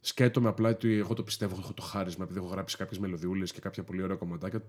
Σκέτομαι 0.00 0.48
απλά 0.48 0.68
ότι 0.68 0.92
εγώ 0.92 1.14
το 1.14 1.22
πιστεύω, 1.22 1.56
έχω 1.58 1.72
το 1.72 1.82
χάρισμα, 1.82 2.24
επειδή 2.24 2.38
έχω 2.38 2.48
γράψει 2.48 2.76
κάποιες 2.76 2.98
μελωδιούλες 2.98 3.52
και 3.52 3.60
κάποια 3.60 3.82
πολύ 3.82 4.02
ωραία 4.02 4.16
κομματάκια. 4.16 4.62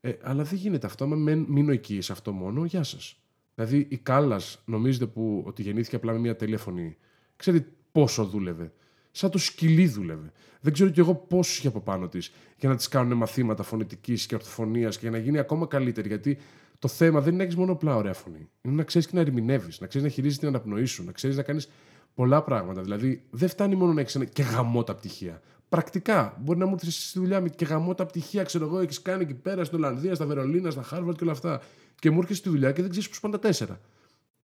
Ε, 0.00 0.12
αλλά 0.22 0.42
δεν 0.42 0.58
γίνεται 0.58 0.86
αυτό. 0.86 1.04
Αν 1.04 1.44
μείνω 1.48 1.72
εκεί 1.72 2.00
σε 2.00 2.12
αυτό 2.12 2.32
μόνο, 2.32 2.64
γεια 2.64 2.82
σας. 2.82 3.20
Δηλαδή, 3.54 3.86
η 3.90 3.96
Κάλλας 3.96 4.62
νομίζετε 4.64 5.06
που, 5.06 5.42
ότι 5.46 5.62
γεννήθηκε 5.62 5.96
απλά 5.96 6.12
με 6.12 6.18
μια 6.18 6.36
τέλεια 6.36 6.58
φωνή. 6.58 6.96
Ξέρετε 7.36 7.68
πόσο 7.92 8.24
δούλευε. 8.24 8.72
Σαν 9.10 9.30
το 9.30 9.38
σκυλί 9.38 9.86
δούλευε. 9.86 10.32
Δεν 10.60 10.72
ξέρω 10.72 10.90
κι 10.90 11.00
εγώ 11.00 11.14
πόσο 11.14 11.54
είχε 11.58 11.68
από 11.68 11.80
πάνω 11.80 12.08
της 12.08 12.32
για 12.58 12.68
να 12.68 12.76
της 12.76 12.88
κάνουν 12.88 13.16
μαθήματα 13.16 13.62
φωνητικής 13.62 14.26
και 14.26 14.34
ορθοφωνίας 14.34 14.98
και 14.98 15.08
για 15.08 15.18
να 15.18 15.24
γίνει 15.24 15.38
ακόμα 15.38 15.66
καλύτερη. 15.66 16.08
Γιατί 16.08 16.38
το 16.78 16.88
θέμα 16.88 17.20
δεν 17.20 17.28
είναι 17.28 17.36
να 17.36 17.42
έχεις 17.42 17.56
μόνο 17.56 17.72
απλά 17.72 17.96
ωραία 17.96 18.12
φωνή. 18.12 18.48
Είναι 18.62 18.74
να 18.74 18.82
ξέρεις 18.82 19.06
και 19.06 19.14
να 19.14 19.20
ερμηνεύεις, 19.20 19.80
να 19.80 19.86
ξέρεις 19.86 20.06
να 20.06 20.12
χειρίζεις 20.12 20.38
την 20.38 20.48
αναπνοή 20.48 20.84
σου, 20.84 21.04
να 21.04 21.12
ξέρεις 21.12 21.36
να 21.36 21.42
κάνεις 21.42 21.68
πολλά 22.16 22.42
πράγματα. 22.42 22.82
Δηλαδή, 22.82 23.22
δεν 23.30 23.48
φτάνει 23.48 23.74
μόνο 23.74 23.92
να 23.92 24.00
έχεις 24.00 24.18
και 24.32 24.42
γαμώτα 24.42 24.94
πτυχία. 24.94 25.40
Πρακτικά, 25.68 26.36
μπορεί 26.40 26.58
να 26.58 26.66
μου 26.66 26.74
έρθεις 26.74 27.08
στη 27.08 27.18
δουλειά 27.18 27.40
με 27.40 27.48
και 27.48 27.64
γαμώτα 27.64 28.06
πτυχία, 28.06 28.42
ξέρω 28.42 28.64
εγώ, 28.64 28.78
έχεις 28.78 29.02
κάνει 29.02 29.22
εκεί 29.22 29.34
πέρα 29.34 29.64
στην 29.64 29.78
Ολλανδία, 29.78 30.14
στα 30.14 30.26
Βερολίνα, 30.26 30.70
στα 30.70 30.82
Χάρβαρτ 30.82 31.16
και 31.16 31.24
όλα 31.24 31.32
αυτά. 31.32 31.60
Και 31.98 32.10
μου 32.10 32.18
έρχεσαι 32.18 32.38
στη 32.38 32.48
δουλειά 32.48 32.72
και 32.72 32.80
δεν 32.80 32.90
ξέρεις 32.90 33.08
πώς 33.08 33.20
πάνε 33.20 33.34
τα 33.34 33.40
τέσσερα. 33.40 33.80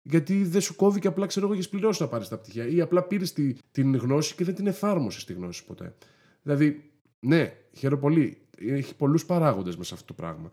Γιατί 0.01 0.43
δεν 0.43 0.61
σου 0.61 0.75
κόβει 0.75 0.99
και 0.99 1.07
απλά 1.07 1.25
ξέρω 1.25 1.45
εγώ, 1.45 1.53
έχεις 1.53 1.69
πληρώσει 1.69 2.01
να 2.01 2.07
πάρεις 2.07 2.27
τα 2.27 2.37
πτυχία. 2.37 2.67
Ή 2.67 2.81
απλά 2.81 3.03
πήρες 3.03 3.33
τη, 3.33 3.53
την 3.71 3.95
γνώση 3.95 4.35
και 4.35 4.43
δεν 4.43 4.55
την 4.55 4.67
εφάρμοσες 4.67 5.25
τη 5.25 5.33
γνώση 5.33 5.65
ποτέ. 5.65 5.95
Δηλαδή, 6.41 6.91
ναι, 7.19 7.53
χαίρομαι 7.73 8.01
πολύ. 8.01 8.37
Έχει 8.57 8.95
πολλούς 8.95 9.25
παράγοντες 9.25 9.77
μέσα 9.77 9.93
αυτό 9.93 10.05
το 10.05 10.13
πράγμα. 10.13 10.49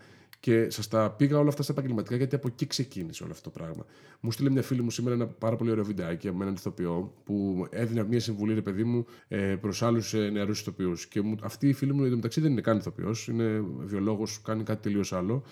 Και 0.47 0.71
σας 0.71 0.89
τα 0.89 1.11
πήγα 1.11 1.39
όλα 1.39 1.49
αυτά 1.49 1.63
στα 1.63 1.73
επαγγελματικά 1.73 2.17
γιατί 2.17 2.35
από 2.35 2.49
εκεί 2.49 2.67
ξεκίνησε 2.67 3.23
όλο 3.23 3.33
αυτό 3.33 3.51
το 3.51 3.59
πράγμα. 3.59 3.87
Μου 4.21 4.31
στείλε 4.31 4.51
μια 4.51 4.63
φίλη 4.63 4.83
μου 4.83 4.91
σήμερα 4.91 5.15
ένα 5.15 5.27
πάρα 5.27 5.57
πολύ 5.57 5.71
ωραίο 5.71 5.85
βιντεάκι 5.85 6.33
με 6.33 6.43
έναν 6.43 6.55
ηθοποιό 6.55 7.13
που 7.25 7.67
έδινε 7.71 8.05
μια 8.05 8.21
συμβουλή, 8.21 8.55
ρε 8.55 8.63
παιδί 8.63 8.85
μου, 8.85 9.07
ε, 9.29 9.39
προς 9.61 9.83
άλλους 9.83 10.15
ε, 10.15 10.31
νεαρούς 10.31 10.61
ηθοποιούς. 10.61 11.07
Και 11.07 11.21
μου, 11.21 11.37
αυτή 11.43 11.69
η 11.69 11.73
φίλη 11.73 11.95
μου 11.95 12.05
εντωμεταξύ 12.05 12.41
δεν 12.41 12.51
είναι 12.51 12.61
καν 12.61 12.77
ηθοποιός, 12.79 13.29
είναι 13.29 13.65
βιολόγος, 13.79 14.43
κάνει 14.43 14.63
κάτι 14.63 14.83
τελείως 14.83 15.13
άλλο. 15.13 15.43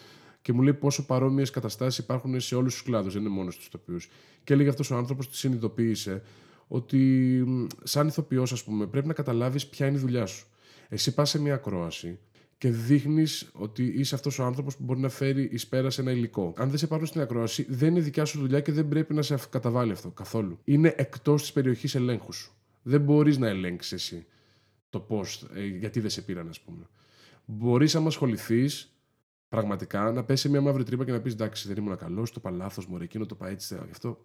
Και 0.43 0.53
μου 0.53 0.63
λέει 0.63 0.75
πόσο 0.75 1.07
παρόμοιες 1.07 1.51
καταστάσεις 1.51 2.05
υπάρχουν 2.05 2.41
σε 2.41 2.55
όλους 2.55 2.73
τους 2.73 2.83
κλάδους, 2.83 3.13
δεν 3.13 3.23
είναι 3.23 3.31
μόνος 3.31 3.55
στου 3.55 3.65
ηθοποιούς. 3.67 4.09
Και 4.45 4.53
έλεγε 4.53 4.69
αυτός 4.69 4.91
ο 4.91 4.97
άνθρωπος, 4.97 5.31
τη 5.31 5.37
συνειδητοποίησε 5.37 6.23
ότι 6.69 7.45
σαν 7.83 8.09
ηθοποιός, 8.09 8.53
ας 8.53 8.65
πούμε, 8.65 8.87
πρέπει 8.87 9.07
να 9.07 9.13
καταλάβεις 9.13 9.67
ποια 9.67 9.87
είναι 9.87 9.97
η 9.97 10.01
δουλειά 10.01 10.27
σου. 10.27 10.47
Εσύ 10.89 11.15
πας 11.15 11.31
σε 11.31 11.41
μια 11.41 11.55
ακρόαση 11.55 12.19
και 12.59 12.71
δείχνεις 12.71 13.51
ότι 13.53 13.85
είσαι 13.85 14.15
αυτός 14.15 14.39
ο 14.39 14.45
άνθρωπος 14.45 14.77
που 14.77 14.83
μπορεί 14.85 15.01
να 15.01 15.09
φέρει 15.09 15.49
εις 15.53 15.67
πέρας 15.67 15.95
σε 15.95 16.01
ένα 16.01 16.11
υλικό. 16.11 16.53
Αν 16.57 16.69
δεν 16.69 16.79
σε 16.79 16.87
πάρουν 16.87 17.07
στην 17.07 17.21
ακρόαση, 17.21 17.67
δεν 17.69 17.89
είναι 17.89 18.01
δικιά 18.01 18.25
σου 18.25 18.39
δουλειά 18.39 18.61
και 18.61 18.73
δεν 18.73 18.89
πρέπει 18.89 19.15
να 19.15 19.23
σε 19.23 19.39
καταβάλει 19.51 19.93
αυτό 19.93 20.11
καθόλου. 20.11 20.59
Είναι 20.65 20.95
εκτός 20.97 21.41
της 21.41 21.53
περιοχής 21.53 21.95
ελέγχου 21.95 22.33
σου. 22.33 22.53
Δεν 22.83 23.01
μπορείς 23.01 23.39
να 23.39 23.49
ελέγξεις 23.49 23.93
εσύ 23.93 24.27
το 24.91 25.01
πώς, 25.01 25.49
ε, 25.55 25.65
γιατί 25.65 26.01
δεν 26.01 26.11
σε 26.11 26.23
πήραν, 26.23 26.49
ας 26.49 26.61
πούμε. 26.61 26.89
Μπορείς, 27.45 27.95
άμα 27.95 28.07
ασχοληθείς, 28.07 28.99
πραγματικά 29.49 30.13
να 30.13 30.25
πέσεις 30.25 30.51
μια 30.51 30.61
μαύρη 30.61 30.85
τρύπα 30.85 31.05
και 31.05 31.13
να 31.13 31.21
πεις 31.21 31.33
εντάξει, 31.33 31.69
δεν 31.69 31.77
ήμουν 31.77 31.97
καλός, 31.97 32.33
το 32.33 32.41
παλάθο 32.41 32.83
μου, 32.89 32.99
εκείνο 33.01 33.27
το 33.27 33.35
πάει 33.35 33.53
έτσι. 33.53 33.75
Γι' 33.75 33.91
αυτό 33.91 34.19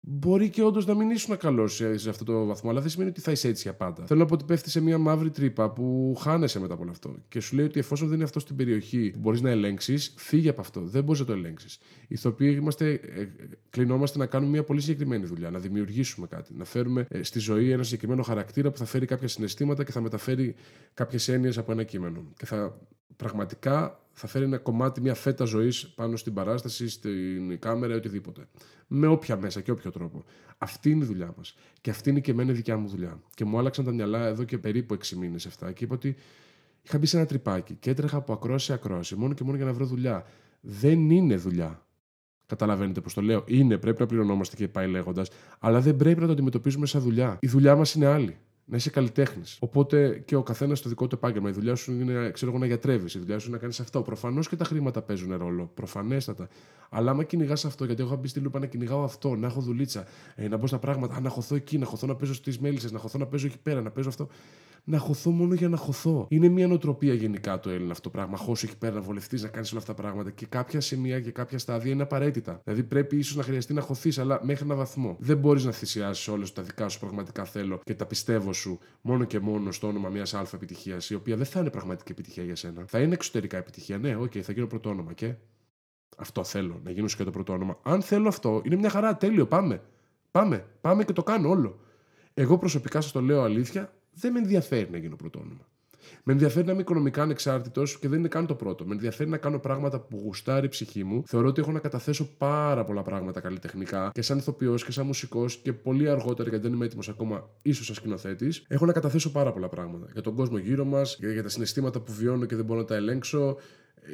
Μπορεί 0.00 0.50
και 0.50 0.62
όντως 0.62 0.86
να 0.86 0.94
μην 0.94 1.10
ήσουν 1.10 1.36
καλός 1.36 1.82
σε 1.94 2.08
αυτό 2.08 2.24
το 2.24 2.44
βαθμό, 2.44 2.70
αλλά 2.70 2.80
δεν 2.80 2.90
σημαίνει 2.90 3.10
ότι 3.10 3.20
θα 3.20 3.30
είσαι 3.30 3.48
έτσι 3.48 3.62
για 3.62 3.74
πάντα. 3.74 4.06
Θέλω 4.06 4.20
να 4.20 4.26
πω 4.26 4.34
ότι 4.34 4.44
πέφτει 4.44 4.70
σε 4.70 4.80
μια 4.80 4.98
μαύρη 4.98 5.30
τρύπα 5.30 5.70
που 5.70 6.16
χάνεσαι 6.20 6.60
μετά 6.60 6.72
από 6.74 6.82
όλο 6.82 6.90
αυτό. 6.90 7.16
Και 7.28 7.40
σου 7.40 7.56
λέει 7.56 7.64
ότι 7.64 7.78
εφόσον 7.78 8.06
δεν 8.06 8.16
είναι 8.16 8.24
αυτό 8.24 8.40
στην 8.40 8.56
περιοχή 8.56 9.10
που 9.10 9.18
μπορείς 9.18 9.40
να 9.40 9.50
ελέγξεις, 9.50 10.14
φύγε 10.16 10.48
από 10.48 10.60
αυτό. 10.60 10.80
Δεν 10.80 11.04
μπορείς 11.04 11.20
να 11.20 11.26
το 11.26 11.32
ελέγξεις. 11.32 11.74
Οι 12.00 12.06
ηθοποιοί 12.08 12.56
είμαστε, 12.60 12.92
ε, 12.92 13.28
κλεινόμαστε 13.70 14.18
να 14.18 14.26
κάνουμε 14.26 14.50
μια 14.50 14.64
πολύ 14.64 14.80
συγκεκριμένη 14.80 15.24
δουλειά, 15.24 15.50
να 15.50 15.58
δημιουργήσουμε 15.58 16.26
κάτι, 16.26 16.54
να 16.54 16.64
φέρουμε 16.64 17.06
ε, 17.08 17.22
στη 17.22 17.38
ζωή 17.38 17.70
ένα 17.70 17.82
συγκεκριμένο 17.82 18.22
χαρακτήρα 18.22 18.70
που 18.70 18.78
θα 18.78 18.84
φέρει 18.84 19.06
κάποια 19.06 19.28
συναισθήματα 19.28 19.84
και 19.84 19.92
θα 19.92 20.00
μεταφέρει 20.00 20.54
κάποιες 20.94 21.28
έννοιες 21.28 21.58
από 21.58 21.72
ένα 21.72 21.82
κείμενο. 21.82 22.24
Και 22.36 22.46
θα 22.46 22.78
πραγματικά 23.16 24.00
θα 24.18 24.26
φέρει 24.26 24.44
ένα 24.44 24.58
κομμάτι, 24.58 25.00
μια 25.00 25.14
φέτα 25.14 25.44
ζωής 25.44 25.86
πάνω 25.86 26.16
στην 26.16 26.34
παράσταση, 26.34 26.88
στην 26.88 27.58
κάμερα 27.58 27.94
ή 27.94 27.96
οτιδήποτε. 27.96 28.48
Με 28.86 29.06
όποια 29.06 29.36
μέσα 29.36 29.60
και 29.60 29.70
όποιο 29.70 29.90
τρόπο. 29.90 30.24
Αυτή 30.58 30.90
είναι 30.90 31.04
η 31.04 31.06
δουλειά 31.06 31.34
μας. 31.36 31.56
Και 31.80 31.90
αυτή 31.90 32.10
είναι 32.10 32.20
και 32.20 32.30
εμένα 32.30 32.50
η 32.50 32.54
δικιά 32.54 32.76
μου 32.76 32.88
δουλειά. 32.88 33.20
Και 33.34 33.44
μου 33.44 33.58
άλλαξαν 33.58 33.84
τα 33.84 33.92
μυαλά 33.92 34.26
εδώ 34.26 34.44
και 34.44 34.58
περίπου 34.58 34.94
6 34.94 35.16
μήνες, 35.16 35.46
7 35.46 35.72
και 35.72 35.84
είπα 35.84 35.94
ότι 35.94 36.16
είχα 36.82 36.98
μπει 36.98 37.06
σε 37.06 37.16
ένα 37.16 37.26
τρυπάκι 37.26 37.74
και 37.74 37.90
έτρεχα 37.90 38.16
από 38.16 38.32
ακρόαση 38.32 38.64
σε 38.64 38.72
ακρόαση, 38.72 39.16
μόνο 39.16 39.34
και 39.34 39.44
μόνο 39.44 39.56
για 39.56 39.66
να 39.66 39.72
βρω 39.72 39.86
δουλειά. 39.86 40.26
Δεν 40.60 41.10
είναι 41.10 41.36
δουλειά. 41.36 41.86
Καταλαβαίνετε 42.46 43.00
πώς 43.00 43.14
το 43.14 43.20
λέω. 43.20 43.44
Είναι, 43.46 43.78
πρέπει 43.78 44.00
να 44.00 44.06
πληρωνόμαστε 44.06 44.56
και 44.56 44.68
πάει 44.68 44.88
λέγοντας, 44.88 45.28
αλλά 45.58 45.80
δεν 45.80 45.96
πρέπει 45.96 46.20
να 46.20 46.26
το 46.26 46.32
αντιμετωπίζουμε 46.32 46.86
σαν 46.86 47.00
δουλειά. 47.00 47.38
Η 47.40 47.46
δουλειά 47.46 47.76
μας 47.76 47.94
είναι 47.94 48.06
άλλη 48.06 48.36
να 48.68 48.76
είσαι 48.76 48.90
καλλιτέχνης. 48.90 49.56
Οπότε 49.60 50.22
και 50.24 50.36
ο 50.36 50.42
καθένας 50.42 50.78
στο 50.78 50.88
δικό 50.88 51.06
του 51.06 51.14
επάγγελμα. 51.14 51.48
Η 51.48 51.52
δουλειά 51.52 51.74
σου 51.74 51.92
είναι 51.92 52.30
ξέρω 52.30 52.50
εγώ, 52.50 52.60
να 52.60 52.66
γιατρεύεις, 52.66 53.14
η 53.14 53.18
δουλειά 53.18 53.38
σου 53.38 53.46
είναι 53.46 53.54
να 53.54 53.60
κάνεις 53.60 53.80
αυτό. 53.80 54.02
Προφανώς 54.02 54.48
και 54.48 54.56
τα 54.56 54.64
χρήματα 54.64 55.02
παίζουν 55.02 55.36
ρόλο. 55.36 55.70
Προφανέστατα. 55.74 56.48
Αλλά 56.88 57.10
άμα 57.10 57.24
κυνηγάς 57.24 57.64
αυτό, 57.64 57.84
γιατί 57.84 58.02
εγώ 58.02 58.10
έχω 58.10 58.20
μπει 58.20 58.28
στη 58.28 58.40
λούπα 58.40 58.58
να 58.58 58.66
κυνηγάω 58.66 59.02
αυτό, 59.02 59.34
να 59.34 59.46
έχω 59.46 59.60
δουλίτσα, 59.60 60.06
ε, 60.34 60.48
να 60.48 60.56
μπω 60.56 60.66
στα 60.66 60.78
πράγματα, 60.78 61.20
να 61.20 61.28
χωθώ 61.28 61.54
εκεί, 61.54 61.78
να 61.78 61.86
χωθώ 61.86 62.06
να 62.06 62.14
παίζω 62.14 62.34
στις 62.34 62.58
μέλισσες, 62.58 62.92
να 62.92 62.98
χωθώ 62.98 63.18
να 63.18 63.26
παίζω 63.26 63.46
εκεί 63.46 63.58
πέρα, 63.58 63.82
να 63.82 63.90
παίζω 63.90 64.08
αυτό 64.08 64.28
να 64.88 64.98
χωθώ 64.98 65.30
μόνο 65.30 65.54
για 65.54 65.68
να 65.68 65.76
χωθώ. 65.76 66.26
Είναι 66.30 66.48
μια 66.48 66.66
νοοτροπία 66.66 67.14
γενικά 67.14 67.60
το 67.60 67.70
Έλληνα 67.70 67.90
αυτό 67.90 68.02
το 68.02 68.10
πράγμα. 68.10 68.36
Χώσου 68.36 68.66
εκεί 68.66 68.76
πέρα 68.76 68.94
να 68.94 69.00
βολευτείς, 69.00 69.42
να 69.42 69.48
κάνεις 69.48 69.70
όλα 69.70 69.80
αυτά 69.80 69.94
τα 69.94 70.02
πράγματα. 70.02 70.30
Και 70.30 70.46
κάποια 70.46 70.80
σημεία 70.80 71.20
και 71.20 71.30
κάποια 71.30 71.58
στάδια 71.58 71.92
είναι 71.92 72.02
απαραίτητα. 72.02 72.60
Δηλαδή 72.64 72.82
πρέπει 72.82 73.16
ίσως 73.16 73.36
να 73.36 73.42
χρειαστεί 73.42 73.72
να 73.72 73.80
χωθείς, 73.80 74.18
αλλά 74.18 74.40
μέχρι 74.42 74.64
ένα 74.64 74.74
βαθμό. 74.74 75.16
Δεν 75.18 75.38
μπορείς 75.38 75.64
να 75.64 75.72
θυσιάσεις 75.72 76.28
όλες 76.28 76.52
τα 76.52 76.62
δικά 76.62 76.88
σου 76.88 76.98
πραγματικά 76.98 77.44
θέλω 77.44 77.80
και 77.84 77.94
τα 77.94 78.06
πιστεύω 78.06 78.52
σου 78.52 78.78
μόνο 79.00 79.24
και 79.24 79.40
μόνο 79.40 79.72
στο 79.72 79.86
όνομα 79.86 80.08
μιας 80.08 80.34
αλφα 80.34 80.56
επιτυχίας, 80.56 81.10
η 81.10 81.14
οποία 81.14 81.36
δεν 81.36 81.46
θα 81.46 81.60
είναι 81.60 81.70
πραγματική 81.70 82.12
επιτυχία 82.12 82.44
για 82.44 82.56
σένα. 82.56 82.84
Θα 82.86 83.00
είναι 83.00 83.14
εξωτερικά 83.14 83.56
επιτυχία. 83.56 83.98
Ναι, 83.98 84.16
OK, 84.16 84.32
okay, 84.34 84.40
θα 84.40 84.52
γίνω 84.52 84.66
πρώτο 84.66 84.90
όνομα 84.90 85.12
και. 85.12 85.34
Αυτό 86.16 86.44
θέλω, 86.44 86.80
να 86.84 86.90
γίνω 86.90 87.06
και 87.06 87.24
το 87.24 87.30
πρώτο 87.30 87.52
όνομα. 87.52 87.78
Αν 87.82 88.02
θέλω 88.02 88.28
αυτό, 88.28 88.62
είναι 88.64 88.76
μια 88.76 88.90
χαρά, 88.90 89.16
τέλειο, 89.16 89.46
πάμε. 89.46 89.82
Πάμε, 90.30 90.66
πάμε 90.80 91.04
και 91.04 91.12
το 91.12 91.22
κάνω 91.22 91.48
όλο. 91.48 91.80
Εγώ 92.34 92.58
προσωπικά 92.58 93.00
σας 93.00 93.12
το 93.12 93.20
λέω 93.20 93.42
αλήθεια, 93.42 93.92
δεν 94.20 94.32
με 94.32 94.38
ενδιαφέρει 94.38 94.88
να 94.90 94.98
γίνω 94.98 95.16
πρώτο 95.16 95.38
όνομα. 95.38 95.68
Με 96.22 96.32
ενδιαφέρει 96.32 96.66
να 96.66 96.72
είμαι 96.72 96.80
οικονομικά 96.80 97.22
ανεξάρτητος 97.22 97.98
και 97.98 98.08
δεν 98.08 98.18
είναι 98.18 98.28
καν 98.28 98.46
το 98.46 98.54
πρώτο. 98.54 98.84
Με 98.84 98.94
ενδιαφέρει 98.94 99.30
να 99.30 99.36
κάνω 99.36 99.58
πράγματα 99.58 100.00
που 100.00 100.20
γουστάρει 100.24 100.66
η 100.66 100.68
ψυχή 100.68 101.04
μου. 101.04 101.22
Θεωρώ 101.26 101.48
ότι 101.48 101.60
έχω 101.60 101.72
να 101.72 101.78
καταθέσω 101.78 102.28
πάρα 102.38 102.84
πολλά 102.84 103.02
πράγματα 103.02 103.40
καλλιτεχνικά 103.40 104.10
και 104.12 104.22
σαν 104.22 104.38
ηθοποιός 104.38 104.84
και 104.84 104.92
σαν 104.92 105.06
μουσικός 105.06 105.56
και 105.56 105.72
πολύ 105.72 106.08
αργότερα, 106.10 106.48
γιατί 106.48 106.64
δεν 106.64 106.74
είμαι 106.74 106.84
έτοιμος 106.84 107.08
ακόμα, 107.08 107.50
ίσως 107.62 107.86
σαν 107.86 107.94
σκηνοθέτης. 107.94 108.64
Έχω 108.68 108.86
να 108.86 108.92
καταθέσω 108.92 109.32
πάρα 109.32 109.52
πολλά 109.52 109.68
πράγματα. 109.68 110.06
Για 110.12 110.22
τον 110.22 110.34
κόσμο 110.34 110.58
γύρω 110.58 110.84
μας, 110.84 111.16
για, 111.20 111.42
τα 111.42 111.48
συναισθήματα 111.48 112.00
που 112.00 112.12
βιώνω 112.12 112.44
και 112.44 112.56
δεν 112.56 112.64
μπορώ 112.64 112.80
να 112.80 112.86
τα 112.86 112.94
ελέγξω. 112.94 113.56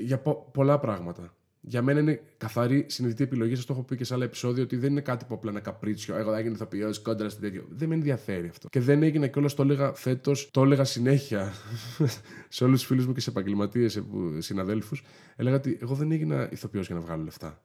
Για 0.04 0.18
πο- 0.18 0.50
πολλά 0.52 0.78
πράγματα 0.78 1.34
για 1.64 1.82
μένα 1.82 2.00
είναι 2.00 2.22
καθαρή 2.38 2.86
συνειδητή 2.88 3.22
επιλογή. 3.22 3.54
Σας 3.54 3.64
το 3.64 3.72
έχω 3.72 3.82
πει 3.82 3.96
και 3.96 4.04
σε 4.04 4.14
άλλα 4.14 4.24
επεισόδια 4.24 4.62
ότι 4.62 4.76
δεν 4.76 4.90
είναι 4.90 5.00
κάτι 5.00 5.24
που 5.24 5.34
απλά 5.34 5.50
ένα 5.50 5.60
καπρίτσιο. 5.60 6.16
Εγώ 6.16 6.32
θα 6.32 6.40
γίνει 6.40 6.54
ηθοποιός 6.54 6.98
κόντρα 7.02 7.28
στην 7.28 7.42
τέτοιο. 7.42 7.66
Δεν 7.70 7.88
με 7.88 7.94
ενδιαφέρει 7.94 8.48
αυτό. 8.48 8.68
Και 8.68 8.80
δεν 8.80 9.02
έγινε 9.02 9.28
κιόλας 9.28 9.54
το 9.54 9.62
έλεγα 9.62 9.92
φέτος, 9.92 10.50
το 10.50 10.62
έλεγα 10.62 10.84
συνέχεια 10.84 11.52
σε 12.48 12.64
όλους 12.64 12.78
τους 12.78 12.88
φίλους 12.88 13.06
μου 13.06 13.12
και 13.12 13.20
σε 13.20 13.30
επαγγελματίες, 13.30 14.02
συναδέλφους. 14.38 15.04
Έλεγα 15.36 15.56
ότι 15.56 15.78
εγώ 15.80 15.94
δεν 15.94 16.12
έγινα 16.12 16.48
ηθοποιός 16.52 16.86
για 16.86 16.94
να 16.94 17.00
βγάλω 17.00 17.22
λεφτά. 17.22 17.62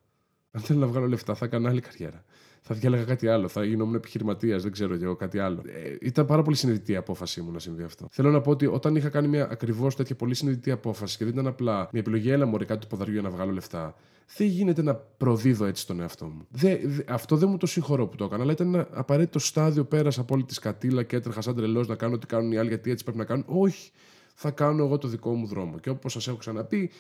Αν 0.52 0.62
θέλω 0.62 0.80
να 0.80 0.88
βγάλω 0.88 1.08
λεφτά, 1.08 1.36
θα 1.36 1.46
έκανα 1.46 1.70
άλλη 1.70 1.82
καριέρα 1.82 2.24
θα 2.68 2.76
διάλεγα 2.76 3.04
κάτι 3.04 3.28
άλλο. 3.28 3.48
Θα 3.48 3.64
γινόμουν 3.64 3.96
επιχειρηματίας, 3.96 4.64
δεν 4.64 4.72
ξέρω 4.72 4.94
εγώ 4.94 5.16
κάτι 5.16 5.40
άλλο. 5.40 5.62
Ε, 5.66 5.96
ήταν 6.02 6.26
πάρα 6.26 6.42
πολύ 6.42 6.56
συνειδητή 6.56 6.92
η 6.92 6.96
απόφασή 6.96 7.42
μου 7.42 7.52
να 7.52 7.60
συμβεί 7.60 7.84
αυτό. 7.84 8.08
Θέλω 8.12 8.32
να 8.32 8.42
πω 8.42 8.52
ότι 8.52 8.66
όταν 8.66 8.96
είχα 8.96 9.10
κάνει 9.10 9.28
μια 9.28 9.48
ακριβώς 9.52 9.96
τέτοια 9.96 10.16
πολύ 10.16 10.36
συνειδητή 10.36 10.72
απόφαση 10.72 11.18
και 11.18 11.24
δεν 11.24 11.34
ήταν 11.34 11.48
απλά 11.48 11.76
μια 11.76 12.02
επιλογή, 12.02 12.30
έλα 12.30 12.46
μωρέ 12.46 12.66
κάτι 12.66 12.80
του 12.80 12.88
ποδαριού 12.88 13.14
για 13.14 13.22
να 13.22 13.30
βγάλω 13.30 13.52
λεφτά. 13.52 13.96
Δεν 14.38 14.48
γίνεται 14.48 14.82
να 14.82 14.96
προδίδω 14.96 15.66
έτσι 15.66 15.88
τον 15.88 16.00
εαυτό 16.00 16.26
μου. 16.26 16.48
Δε, 16.50 16.78
δε, 16.84 17.04
αυτό 17.08 17.36
δεν 17.36 17.50
μου 17.50 17.58
το 17.58 17.66
συγχωρώ 17.66 18.08
που 18.08 18.16
το 18.16 18.26
έκανα, 18.26 18.44
αλλά 18.44 18.52
ήταν 18.52 18.74
ένα 18.74 18.88
απαραίτητο 18.92 19.40
στάδιο. 19.40 19.84
Πέρασα 19.84 20.22
από 20.22 20.34
όλη 20.34 20.44
τη 20.44 20.54
σκατήλα 20.54 21.04
και 21.04 21.16
έτρεχα 21.16 21.42
σαν 21.42 21.56
τρελός 21.56 21.88
να 21.88 21.96
κάνω 21.96 22.14
ό,τι 22.14 22.26
κάνουν 22.26 22.52
οι 22.52 22.58
άλλοι, 22.58 22.68
γιατί 22.68 22.92
έτσι 22.92 23.04
πρέπει 23.04 23.20
να 23.20 23.26
κάνουν. 23.26 23.44
Όχι. 23.48 23.92
Θα 24.40 24.52
κάνω 24.52 24.84
εγώ 24.84 24.98
το 24.98 25.08
δικό 25.08 25.34
μου 25.34 25.48
δρόμο. 25.48 25.80
Και 25.80 25.90
όπως 25.90 26.12
σας 26.12 26.28
έχω 26.28 26.38
ξαναπεί, 26.38 26.92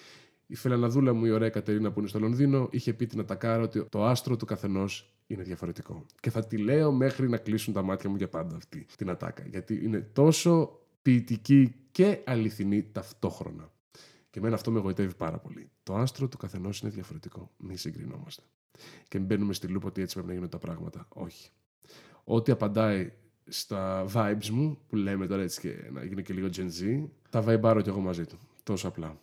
η 0.48 0.56
φιλαναδούλα 0.56 1.14
μου, 1.14 1.26
η 1.26 1.32
ωραία 1.32 1.50
Κατερίνα 1.50 1.92
που 1.92 2.00
είναι 2.00 2.08
στο 2.08 2.20
Λονδίνο, 2.20 2.68
είχε 2.72 2.94
πει 2.94 3.06
την 3.06 3.20
Ατακάρα 3.20 3.64
ότι 3.64 3.86
το 3.90 4.06
άστρο 4.06 4.36
του 4.36 4.46
καθενός 4.46 5.18
είναι 5.28 5.44
διαφορετικό. 5.44 6.06
Και 6.20 6.30
θα 6.30 6.46
τη 6.46 6.58
λέω 6.58 6.92
μέχρι 6.92 7.30
να 7.30 7.38
κλείσουν 7.38 7.74
τα 7.74 7.82
μάτια 7.82 8.10
μου 8.10 8.16
για 8.16 8.30
πάντα 8.30 8.56
αυτή 8.56 8.86
την 8.98 9.10
ατάκα. 9.10 9.44
Γιατί 9.48 9.80
είναι 9.84 10.00
τόσο 10.14 10.80
ποιητική 11.02 11.76
και 11.92 12.20
αληθινή 12.26 12.84
ταυτόχρονα. 12.92 13.72
Και 14.30 14.40
εμένα 14.40 14.56
αυτό 14.56 14.72
με 14.72 14.80
εγωιτεύει 14.80 15.16
πάρα 15.16 15.38
πολύ. 15.38 15.70
Το 15.84 15.96
άστρο 15.96 16.28
του 16.28 16.38
καθενός 16.38 16.80
είναι 16.82 16.92
διαφορετικό. 16.92 17.52
Μη 17.58 17.78
συγκρινόμαστε. 17.78 18.44
Και 19.08 19.20
μπαίνουμε 19.20 19.54
στη 19.54 19.68
λούπα 19.68 19.88
ότι 19.88 20.02
έτσι 20.02 20.14
πρέπει 20.14 20.28
να 20.28 20.34
γίνουν 20.34 20.50
τα 20.50 20.58
πράγματα. 20.58 21.08
Όχι. 21.10 21.50
Ό,τι 22.24 22.52
απαντάει 22.52 23.12
στα 23.48 24.06
vibes 24.14 24.50
μου, 24.50 24.80
που 24.88 24.96
λέμε 24.96 25.28
τώρα 25.28 25.42
έτσι 25.42 25.60
και 25.60 25.90
να 25.92 26.04
γίνει 26.04 26.22
και 26.22 26.34
λίγο 26.34 26.48
Gen 26.56 26.68
Z, 26.82 27.08
τα 27.30 27.44
vibe 27.48 27.80
κι 27.84 27.90
εγώ 27.90 28.00
μαζί 28.00 28.26
του. 28.26 28.38
Τόσο 28.64 28.88
απλά. 28.88 29.20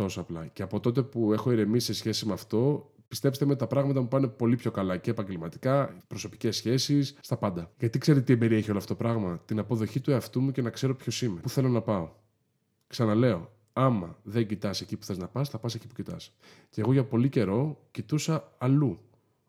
Τόσο 0.00 0.20
απλά. 0.20 0.46
Και 0.46 0.62
από 0.62 0.80
τότε 0.80 1.02
που 1.02 1.32
έχω 1.32 1.52
ηρεμήσει 1.52 1.86
σε 1.86 1.94
σχέση 1.94 2.26
με 2.26 2.32
αυτό, 2.32 2.90
πιστέψτε 3.08 3.44
με, 3.44 3.56
τα 3.56 3.66
πράγματα 3.66 4.00
μου 4.00 4.08
πάνε 4.08 4.26
πολύ 4.26 4.56
πιο 4.56 4.70
καλά 4.70 4.96
και 4.96 5.10
επαγγελματικά, 5.10 5.96
προσωπικές 6.06 6.56
σχέσεις, 6.56 7.16
στα 7.20 7.36
πάντα. 7.36 7.70
Γιατί 7.78 7.98
ξέρετε 7.98 8.24
τι 8.24 8.32
εμπεριέχει 8.32 8.70
όλο 8.70 8.78
αυτό 8.78 8.94
το 8.94 8.98
πράγμα, 8.98 9.40
την 9.44 9.58
αποδοχή 9.58 10.00
του 10.00 10.10
εαυτού 10.10 10.40
μου 10.40 10.50
και 10.50 10.62
να 10.62 10.70
ξέρω 10.70 10.94
ποιος 10.94 11.22
είμαι, 11.22 11.40
πού 11.40 11.48
θέλω 11.48 11.68
να 11.68 11.80
πάω; 11.80 12.10
Ξαναλέω, 12.86 13.52
άμα 13.72 14.18
δεν 14.22 14.46
κοιτάς 14.46 14.80
εκεί 14.80 14.96
που 14.96 15.04
θες 15.04 15.18
να 15.18 15.28
πας, 15.28 15.48
θα 15.48 15.58
πας 15.58 15.74
εκεί 15.74 15.86
που 15.86 15.94
κοιτάς. 15.94 16.32
Και 16.70 16.80
εγώ 16.80 16.92
για 16.92 17.04
πολύ 17.04 17.28
καιρό 17.28 17.88
κοιτούσα 17.90 18.54
αλλού 18.58 19.00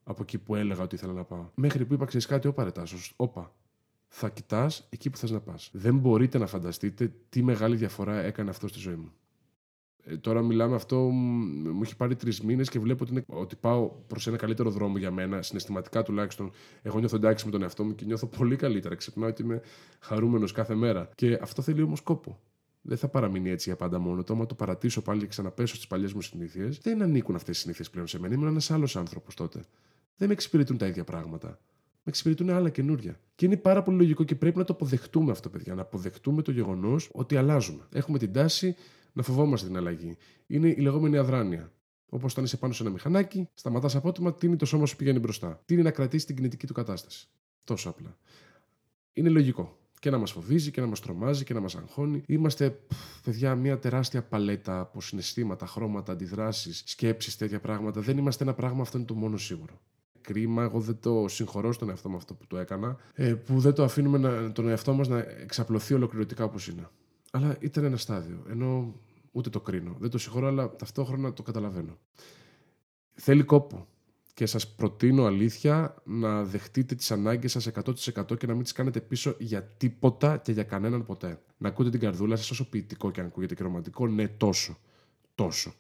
από 0.04 0.22
εκεί 0.22 0.38
που 0.38 0.56
έλεγα 0.56 0.84
ότι 0.84 0.96
ήθελα 0.96 1.14
να 1.14 1.24
πάω. 1.24 1.50
Μέχρι 1.56 1.86
που 1.86 1.94
είπα, 1.94 2.06
ξέρεις 2.06 2.26
κάτι, 2.26 2.48
όπα 2.48 2.64
ρετάσο, 2.64 2.98
όπα. 3.16 3.54
Θα 4.08 4.30
κοιτάς 4.30 4.88
εκεί 4.90 5.10
που 5.10 5.18
θες 5.18 5.32
να 5.32 5.40
πας. 5.40 5.70
Δεν 5.74 5.98
μπορείτε 5.98 6.38
να 6.38 6.48
φανταστείτε 6.48 7.14
τι 7.30 7.44
μεγάλη 7.44 7.76
διαφορά 7.76 8.16
έκανε 8.24 8.50
αυτό 8.50 8.68
στη 8.68 8.80
ζωή 8.80 8.96
μου. 8.96 9.12
Ε, 10.04 10.18
τώρα 10.18 10.42
μιλάμε 10.42 10.76
αυτό, 10.76 10.98
μου 10.98 11.82
έχει 11.84 11.96
πάρει 11.96 12.16
τρεις 12.16 12.42
μήνες 12.42 12.70
και 12.70 12.80
βλέπω 12.80 13.04
ότι, 13.04 13.12
είναι, 13.12 13.24
ότι 13.28 13.56
πάω 13.56 13.92
προς 14.08 14.28
ένα 14.28 14.38
καλύτερο 14.38 14.70
δρόμο 14.70 14.98
για 14.98 15.12
μένα, 15.12 15.42
συναισθηματικά 15.42 16.04
τουλάχιστον. 16.04 16.52
Εγώ 16.82 17.00
νιώθω 17.00 17.16
εντάξει 17.16 17.46
με 17.46 17.52
τον 17.52 17.62
εαυτό 17.62 17.84
μου 17.84 17.96
και 17.96 18.06
νιώθω 18.06 18.28
πολύ 18.28 18.56
καλύτερα. 18.56 18.96
Ξυπνάω 18.96 19.30
ότι 19.30 19.42
είμαι 19.42 19.62
χαρούμενος 20.00 20.52
κάθε 20.52 20.76
μέρα. 20.76 21.10
Και 21.16 21.40
αυτό 21.42 21.62
θέλει 21.62 21.82
όμως 21.82 22.02
κόπο. 22.02 22.40
Δεν 22.82 22.98
θα 22.98 23.08
παραμείνει 23.08 23.50
έτσι 23.50 23.70
για 23.70 23.78
πάντα 23.78 24.00
μόνο 24.00 24.24
το. 24.24 24.34
Άμα 24.34 24.46
το 24.46 24.56
παρατήσω 24.56 25.02
πάλι 25.02 25.20
και 25.20 25.28
ξαναπέσω 25.28 25.76
στις 25.76 25.88
παλιές 25.88 26.14
μου 26.14 26.22
συνήθειες, 26.22 26.78
δεν 26.78 27.02
ανήκουν 27.02 27.36
αυτές 27.36 27.58
οι 27.58 27.60
συνήθειες 27.62 27.90
πλέον 27.90 28.08
σε 28.08 28.20
μένα. 28.20 28.34
Ήμουν 28.34 28.48
ένας 28.48 28.72
άλλος 28.72 28.96
άνθρωπος 28.96 29.36
τότε. 29.36 29.64
Δεν 30.16 30.28
με 30.28 30.34
εξυπηρετούν 30.34 30.78
τα 30.78 30.88
ίδια 30.88 31.04
πράγματα. 31.04 31.48
Με 32.04 32.12
εξυπηρετούν 32.12 32.50
άλλα 32.50 32.70
καινούρια. 32.70 33.20
Και 33.36 33.46
είναι 33.46 33.58
πάρα 33.58 33.84
πολύ 33.84 33.98
λογικό 33.98 34.24
και 34.24 34.36
πρέπει 34.36 34.58
να 34.58 34.64
το 34.64 34.74
αποδεχτούμε 34.74 35.32
αυτό, 35.32 35.50
παιδιά. 35.50 35.76
Να 35.76 35.82
αποδεχτούμε 35.82 36.42
το 36.42 36.52
γεγονός 36.52 37.10
ότι 37.14 37.36
αλλάζουμε. 37.36 37.88
Έχουμε 37.94 38.18
την 38.18 38.34
τάση 38.34 38.76
να 39.13 39.24
φοβόμαστε 39.24 39.67
την 39.67 39.78
αλλαγή. 39.78 40.17
Είναι 40.47 40.67
η 40.67 40.80
λεγόμενη 40.80 41.17
αδράνεια. 41.17 41.71
Όπως 42.10 42.32
όταν 42.32 42.43
είσαι 42.43 42.58
πάνω 42.58 42.74
σε 42.74 42.84
ένα 42.84 42.91
μηχανάκι, 42.91 43.50
σταματάς 43.54 43.95
απότομα, 43.95 44.34
τίνει 44.34 44.56
το 44.56 44.65
σώμα 44.65 44.86
σου 44.86 44.95
πηγαίνει 44.95 45.19
μπροστά. 45.19 45.62
Τίνει 45.65 45.82
να 45.82 45.91
κρατήσεις 45.91 46.26
την 46.26 46.36
κινητική 46.36 46.67
του 46.67 46.74
κατάσταση. 46.74 47.28
Τόσο 47.63 47.89
απλά. 47.89 48.17
Είναι 49.13 49.30
λογικό. 49.30 49.78
Και 50.00 50.10
να 50.10 50.17
μας 50.17 50.32
φοβίζει 50.32 50.71
και 50.71 50.82
να 50.82 50.88
μας 50.88 51.00
τρομάζει 51.00 51.43
και 51.43 51.54
να 51.54 51.60
μας 51.60 51.76
αγχώνει. 51.76 52.24
Είμαστε, 52.28 52.80
παιδιά, 53.24 53.56
μια 53.56 53.80
τεράστια 53.80 54.24
παλέτα 54.24 54.80
από 54.80 55.02
συναισθήματα, 55.02 55.65
χρώματα, 55.65 56.12
αντιδράσεις, 56.12 56.84
σκέψεις, 56.86 57.38
τέτοια 57.38 57.60
πράγματα. 57.60 58.02
Δεν 58.02 58.17
είμαστε 58.17 58.43
ένα 58.43 58.54
πράγμα, 58.54 58.82
αυτό 58.82 58.97
είναι 58.97 59.08
το 59.08 59.13
μόνο 59.13 59.38
σίγουρο. 59.38 59.82
Κρίμα, 60.21 60.63
εγώ 60.63 60.80
δεν 60.80 61.00
το 61.00 61.26
συγχωρώ 61.28 61.71
στον 61.71 61.89
εαυτό 61.89 62.10
μου 62.10 62.15
αυτό 62.15 62.34
που 62.34 62.47
το 62.47 62.58
έκανα, 62.58 62.97
ε, 63.13 63.34
που 63.34 63.60
δεν 63.60 63.74
το 63.74 63.84
αφήνουμε 63.84 64.17
να, 64.17 64.52
τον 64.52 64.69
εαυτό 64.69 64.93
μας 64.93 65.08
να 65.08 65.17
εξαπλωθεί 65.17 65.93
ολοκληρωτικά 65.93 66.43
όπως 66.43 66.67
είναι. 66.67 66.89
Αλλά 67.32 67.58
ήταν 67.60 67.84
ένα 67.84 67.98
στάδιο. 67.98 68.44
Ενώ 68.50 68.96
ούτε 69.32 69.50
το 69.50 69.62
κρίνω. 69.62 69.96
Δεν 70.00 70.10
το 70.10 70.17
συγχωρώ, 70.17 70.48
αλλά 70.48 70.76
ταυτόχρονα 70.76 71.34
το 71.34 71.44
καταλαβαίνω. 71.44 71.98
Θέλει 73.13 73.44
κόπο. 73.44 73.88
Και 74.34 74.46
σας 74.46 74.67
προτείνω 74.67 75.26
αλήθεια 75.26 75.96
να 76.04 76.44
δεχτείτε 76.44 76.96
τις 76.96 77.12
ανάγκες 77.12 77.52
σας 77.52 77.67
100% 77.67 78.38
και 78.38 78.48
να 78.48 78.54
μην 78.54 78.63
τις 78.63 78.72
κάνετε 78.72 79.02
πίσω 79.02 79.36
για 79.39 79.63
τίποτα 79.63 80.38
και 80.38 80.52
για 80.52 80.63
κανέναν 80.63 81.06
ποτέ. 81.06 81.41
Να 81.58 81.67
ακούτε 81.67 81.89
την 81.89 82.00
καρδούλα 82.00 82.36
σας 82.36 82.52
όσο 82.52 82.70
ποιητικό 82.70 83.12
και 83.12 83.20
αν 83.20 83.26
ακούγεται 83.26 83.56
και 83.56 83.63
ρομαντικό, 83.63 84.08
ναι 84.08 84.28
τόσο. 84.28 84.78
Τόσο. 85.36 85.74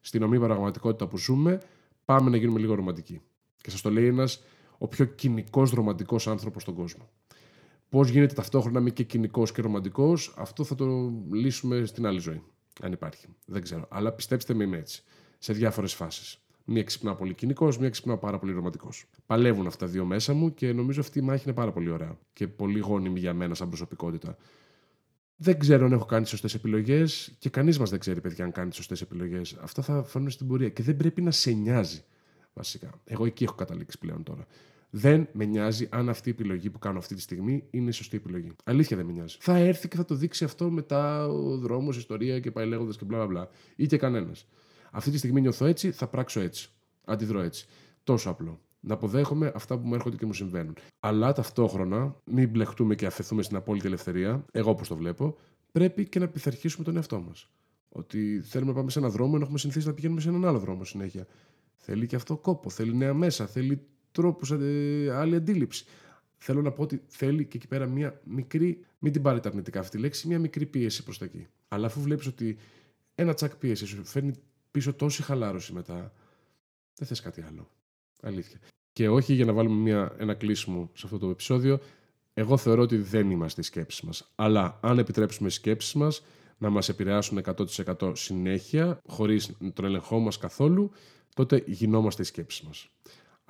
Στην 0.00 0.22
ομή 0.22 0.38
πραγματικότητα 0.38 1.06
που 1.06 1.18
ζούμε, 1.18 1.60
πάμε 2.04 2.30
να 2.30 2.36
γίνουμε 2.36 2.58
λίγο 2.58 2.74
ρομαντικοί. 2.74 3.20
Και 3.56 3.70
σας 3.70 3.80
το 3.80 3.90
λέει 3.90 4.06
ένας 4.06 4.42
ο 4.78 4.88
πιο 4.88 5.04
κοινικός 5.04 5.70
ρομαντικός 5.70 6.26
άνθρωπος 6.26 6.62
στον 6.62 6.74
κόσμο. 6.74 7.10
Πώς 7.88 8.08
γίνεται 8.08 8.34
ταυτόχρονα 8.34 8.74
να 8.74 8.80
είμαι 8.80 8.90
και 8.90 9.02
κοινικός 9.02 9.52
και 9.52 9.62
ρομαντικός, 9.62 10.34
αυτό 10.36 10.64
θα 10.64 10.74
το 10.74 11.12
λύσουμε 11.32 11.84
στην 11.84 12.06
άλλη 12.06 12.18
ζωή. 12.18 12.42
Αν 12.82 12.92
υπάρχει. 12.92 13.26
Δεν 13.46 13.62
ξέρω. 13.62 13.86
Αλλά 13.90 14.12
πιστέψτε 14.12 14.54
με, 14.54 14.64
είμαι 14.64 14.76
έτσι. 14.76 15.02
Σε 15.38 15.52
διάφορες 15.52 15.94
φάσεις. 15.94 16.38
Μία 16.64 16.82
ξυπνά 16.82 17.14
πολύ 17.14 17.34
κοινικός, 17.34 17.78
μία 17.78 17.90
ξυπνά 17.90 18.16
πάρα 18.16 18.38
πολύ 18.38 18.52
ρομαντικός. 18.52 19.04
Παλεύουν 19.26 19.66
αυτά 19.66 19.86
δύο 19.86 20.04
μέσα 20.04 20.32
μου 20.32 20.54
και 20.54 20.72
νομίζω 20.72 21.00
αυτή 21.00 21.18
η 21.18 21.22
μάχη 21.22 21.42
είναι 21.44 21.54
πάρα 21.54 21.72
πολύ 21.72 21.90
ωραία 21.90 22.18
και 22.32 22.48
πολύ 22.48 22.78
γόνιμη 22.78 23.18
για 23.18 23.34
μένα 23.34 23.54
σαν 23.54 23.68
προσωπικότητα. 23.68 24.36
Δεν 25.36 25.58
ξέρω 25.58 25.86
αν 25.86 25.92
έχω 25.92 26.04
κάνει 26.04 26.26
σωστές 26.26 26.54
επιλογές 26.54 27.34
και 27.38 27.50
κανείς 27.50 27.78
μας 27.78 27.90
δεν 27.90 27.98
ξέρει, 27.98 28.20
παιδιά, 28.20 28.44
αν 28.44 28.52
κάνει 28.52 28.72
σωστές 28.72 29.00
επιλογές. 29.00 29.56
Αυτά 29.60 29.82
θα 29.82 30.02
φανούν 30.02 30.30
στην 30.30 30.46
πορεία 30.46 30.68
και 30.68 30.82
δεν 30.82 30.96
πρέπει 30.96 31.22
να 31.22 31.30
σε 31.30 31.50
νοιάζει. 31.50 32.04
Βασικά. 32.52 32.90
Εγώ 33.04 33.24
εκεί 33.24 33.44
έχω 33.44 33.54
καταλήξει 33.54 33.98
πλέον 33.98 34.22
τώρα. 34.22 34.46
Δεν 34.90 35.28
με 35.32 35.44
νοιάζει 35.44 35.88
αν 35.90 36.08
αυτή 36.08 36.28
η 36.28 36.32
επιλογή 36.32 36.70
που 36.70 36.78
κάνω 36.78 36.98
αυτή 36.98 37.14
τη 37.14 37.20
στιγμή 37.20 37.64
είναι 37.70 37.88
η 37.88 37.92
σωστή 37.92 38.16
επιλογή. 38.16 38.52
Αλήθεια 38.64 38.96
δεν 38.96 39.06
με 39.06 39.12
νοιάζει. 39.12 39.36
Θα 39.40 39.56
έρθει 39.56 39.88
και 39.88 39.96
θα 39.96 40.04
το 40.04 40.14
δείξει 40.14 40.44
αυτό 40.44 40.70
μετά 40.70 41.28
ο 41.28 41.56
δρόμος, 41.56 41.96
ιστορία 41.96 42.40
και 42.40 42.50
πάει 42.50 42.66
λέγοντας 42.66 42.96
και 42.96 43.04
μπλα 43.04 43.26
μπλα. 43.26 43.48
Ή 43.76 43.86
και 43.86 43.96
κανένας. 43.96 44.46
Αυτή 44.90 45.10
τη 45.10 45.18
στιγμή 45.18 45.40
νιώθω 45.40 45.66
έτσι, 45.66 45.90
θα 45.90 46.06
πράξω 46.06 46.40
έτσι. 46.40 46.70
Αντιδρώ 47.04 47.40
έτσι. 47.40 47.66
Τόσο 48.04 48.30
απλό. 48.30 48.60
Να 48.80 48.94
αποδέχομαι 48.94 49.52
αυτά 49.54 49.78
που 49.78 49.86
μου 49.86 49.94
έρχονται 49.94 50.16
και 50.16 50.26
μου 50.26 50.32
συμβαίνουν. 50.32 50.74
Αλλά 51.00 51.32
ταυτόχρονα, 51.32 52.16
μην 52.24 52.48
μπλεχτούμε 52.48 52.94
και 52.94 53.06
αφαιθούμε 53.06 53.42
στην 53.42 53.56
απόλυτη 53.56 53.86
ελευθερία, 53.86 54.44
εγώ 54.52 54.70
όπως 54.70 54.88
το 54.88 54.96
βλέπω, 54.96 55.36
πρέπει 55.72 56.08
και 56.08 56.18
να 56.18 56.28
πειθαρχήσουμε 56.28 56.84
τον 56.84 56.96
εαυτό 56.96 57.20
μας. 57.20 57.50
Ότι 57.88 58.40
θέλουμε 58.40 58.70
να 58.70 58.76
πάμε 58.76 58.90
σε 58.90 58.98
έναν 58.98 59.10
δρόμο 59.10 59.32
ενώ 59.34 59.42
έχουμε 59.42 59.58
συνηθίσει 59.58 59.86
να 59.86 59.92
πηγαίνουμε 59.92 60.20
σε 60.20 60.28
έναν 60.28 60.44
άλλο 60.44 60.58
δρόμο 60.58 60.84
συνέχεια. 60.84 61.26
Θέλει 61.76 62.06
και 62.06 62.16
αυτό 62.16 62.36
κόπο, 62.36 62.70
θέλει 62.70 62.96
νέα 62.96 63.14
μέσα, 63.14 63.46
θέλει 63.46 63.86
τρόπους, 64.12 64.50
ε, 64.50 65.10
άλλη 65.12 65.34
αντίληψη. 65.34 65.84
Θέλω 66.38 66.62
να 66.62 66.70
πω 66.70 66.82
ότι 66.82 67.02
θέλει 67.06 67.44
και 67.44 67.56
εκεί 67.56 67.66
πέρα 67.66 67.86
μια 67.86 68.20
μικρή, 68.24 68.84
μην 68.98 69.12
την 69.12 69.22
πάρετε 69.22 69.48
αρνητικά 69.48 69.80
αυτή 69.80 69.96
τη 69.96 70.02
λέξη, 70.02 70.28
μια 70.28 70.38
μικρή 70.38 70.66
πίεση 70.66 71.04
προς 71.04 71.18
τα 71.18 71.24
εκεί. 71.24 71.46
Αλλά 71.68 71.86
αφού 71.86 72.00
βλέπεις 72.00 72.26
ότι 72.26 72.58
ένα 73.14 73.34
τσακ 73.34 73.56
πίεση 73.56 73.86
σου 73.86 74.04
φέρνει 74.04 74.32
πίσω 74.70 74.94
τόση 74.94 75.22
χαλάρωση 75.22 75.72
μετά, 75.72 76.12
δεν 76.94 77.08
θες 77.08 77.20
κάτι 77.20 77.42
άλλο. 77.42 77.70
Αλήθεια. 78.22 78.58
Και 78.92 79.08
όχι 79.08 79.34
για 79.34 79.44
να 79.44 79.52
βάλουμε 79.52 79.80
μια, 79.80 80.14
ένα 80.18 80.34
κλείσιμο 80.34 80.90
σε 80.94 81.02
αυτό 81.06 81.18
το 81.18 81.30
επεισόδιο, 81.30 81.80
εγώ 82.34 82.56
θεωρώ 82.56 82.82
ότι 82.82 82.96
δεν 82.96 83.30
είμαστε 83.30 83.60
οι 83.60 83.64
σκέψεις 83.64 84.00
μας. 84.00 84.32
Αλλά 84.34 84.78
αν 84.82 84.98
επιτρέψουμε 84.98 85.48
οι 85.48 85.50
σκέψεις 85.50 85.92
μας 85.94 86.22
να 86.58 86.70
μας 86.70 86.88
επηρεάσουν 86.88 87.38
100% 87.38 88.12
συνέχεια, 88.16 89.00
χωρίς 89.06 89.56
τον 89.72 89.84
έλεγχό 89.84 90.18
μας 90.18 90.38
καθόλου, 90.38 90.90
τότε 91.34 91.64
γινόμαστε 91.66 92.22
οι 92.22 92.24
σκέψεις 92.24 92.62
μας. 92.62 92.90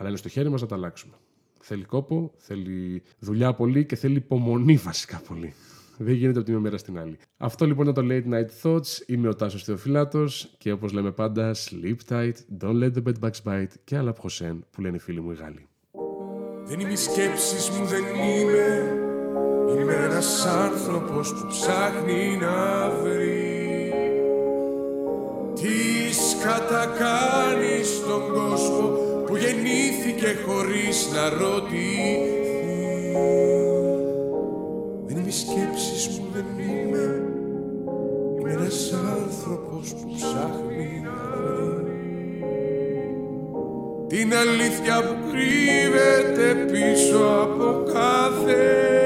Αλλά 0.01 0.09
είναι 0.09 0.19
στο 0.19 0.29
χέρι 0.29 0.49
μας 0.49 0.61
να 0.61 0.67
τα 0.67 0.75
αλλάξουμε. 0.75 1.15
Θέλει 1.61 1.85
κόπο, 1.85 2.33
θέλει 2.37 3.03
δουλειά 3.19 3.55
πολύ 3.55 3.87
και 3.87 3.97
θέλει 3.97 4.17
υπομονή 4.17 4.77
βασικά 4.77 5.21
πολύ. 5.29 5.55
Δεν 5.99 6.15
γίνεται 6.15 6.39
από 6.39 6.47
τη 6.47 6.51
μία 6.51 6.61
μέρα 6.61 6.79
στην 6.79 6.99
άλλη. 6.99 7.19
Αυτό 7.37 7.67
λοιπόν 7.67 7.89
ήταν 7.89 7.95
το 7.95 8.15
Late 8.15 8.35
Night 8.35 8.63
Thoughts. 8.63 9.03
Είμαι 9.07 9.29
ο 9.29 9.35
Τάσος 9.35 9.65
Θεοφυλάτος 9.65 10.55
και 10.59 10.73
όπως 10.73 10.93
λέμε 10.93 11.13
πάντα 11.13 11.55
Sleep 11.55 11.97
tight, 12.09 12.33
don't 12.61 12.83
let 12.83 12.93
the 12.95 13.03
bed 13.03 13.21
bugs 13.21 13.43
bite 13.45 13.73
και 13.85 13.97
άλλα 13.97 14.13
ψεν 14.13 14.65
που 14.71 14.81
λένε 14.81 14.97
οι 14.97 15.01
φίλοι 15.01 15.21
μου 15.21 15.31
οι 15.31 15.35
Γάλλοι. 15.35 15.69
Δεν 16.65 16.81
είμαι 16.81 16.93
οι 16.93 16.97
σκέψεις 16.97 17.69
μου, 17.71 17.85
δεν 17.85 18.05
είμαι 18.05 19.07
Είμαι 19.77 19.95
ένας 19.95 20.47
άνθρωπος 20.47 21.35
που 21.35 21.47
ψάχνει 21.47 22.37
να 22.41 22.91
βρει 23.03 23.93
Τι 25.55 25.69
κατακάνει 26.43 27.85
στον 27.85 28.33
κόσμο 28.33 28.89
που 28.89 28.98
γεννήθηκε 29.41 30.37
χωρίς 30.47 31.09
να 31.15 31.29
ρωτηθεί. 31.29 32.19
Δεν 35.07 35.17
είμαι 35.17 35.29
οι 35.29 35.31
σκέψεις 35.31 36.09
μου, 36.09 36.27
δεν 36.33 36.45
είμαι 36.59 37.23
Είμαι 38.39 38.53
ένας 38.53 38.93
άνθρωπος 38.93 39.95
που 39.95 40.15
ψάχνει 40.17 41.03
να 41.05 41.37
βρει. 41.75 42.09
Την 44.07 44.35
αλήθεια 44.35 45.03
που 45.03 45.31
κρύβεται 45.31 46.55
πίσω 46.73 47.17
από 47.43 47.93
κάθε 47.93 48.98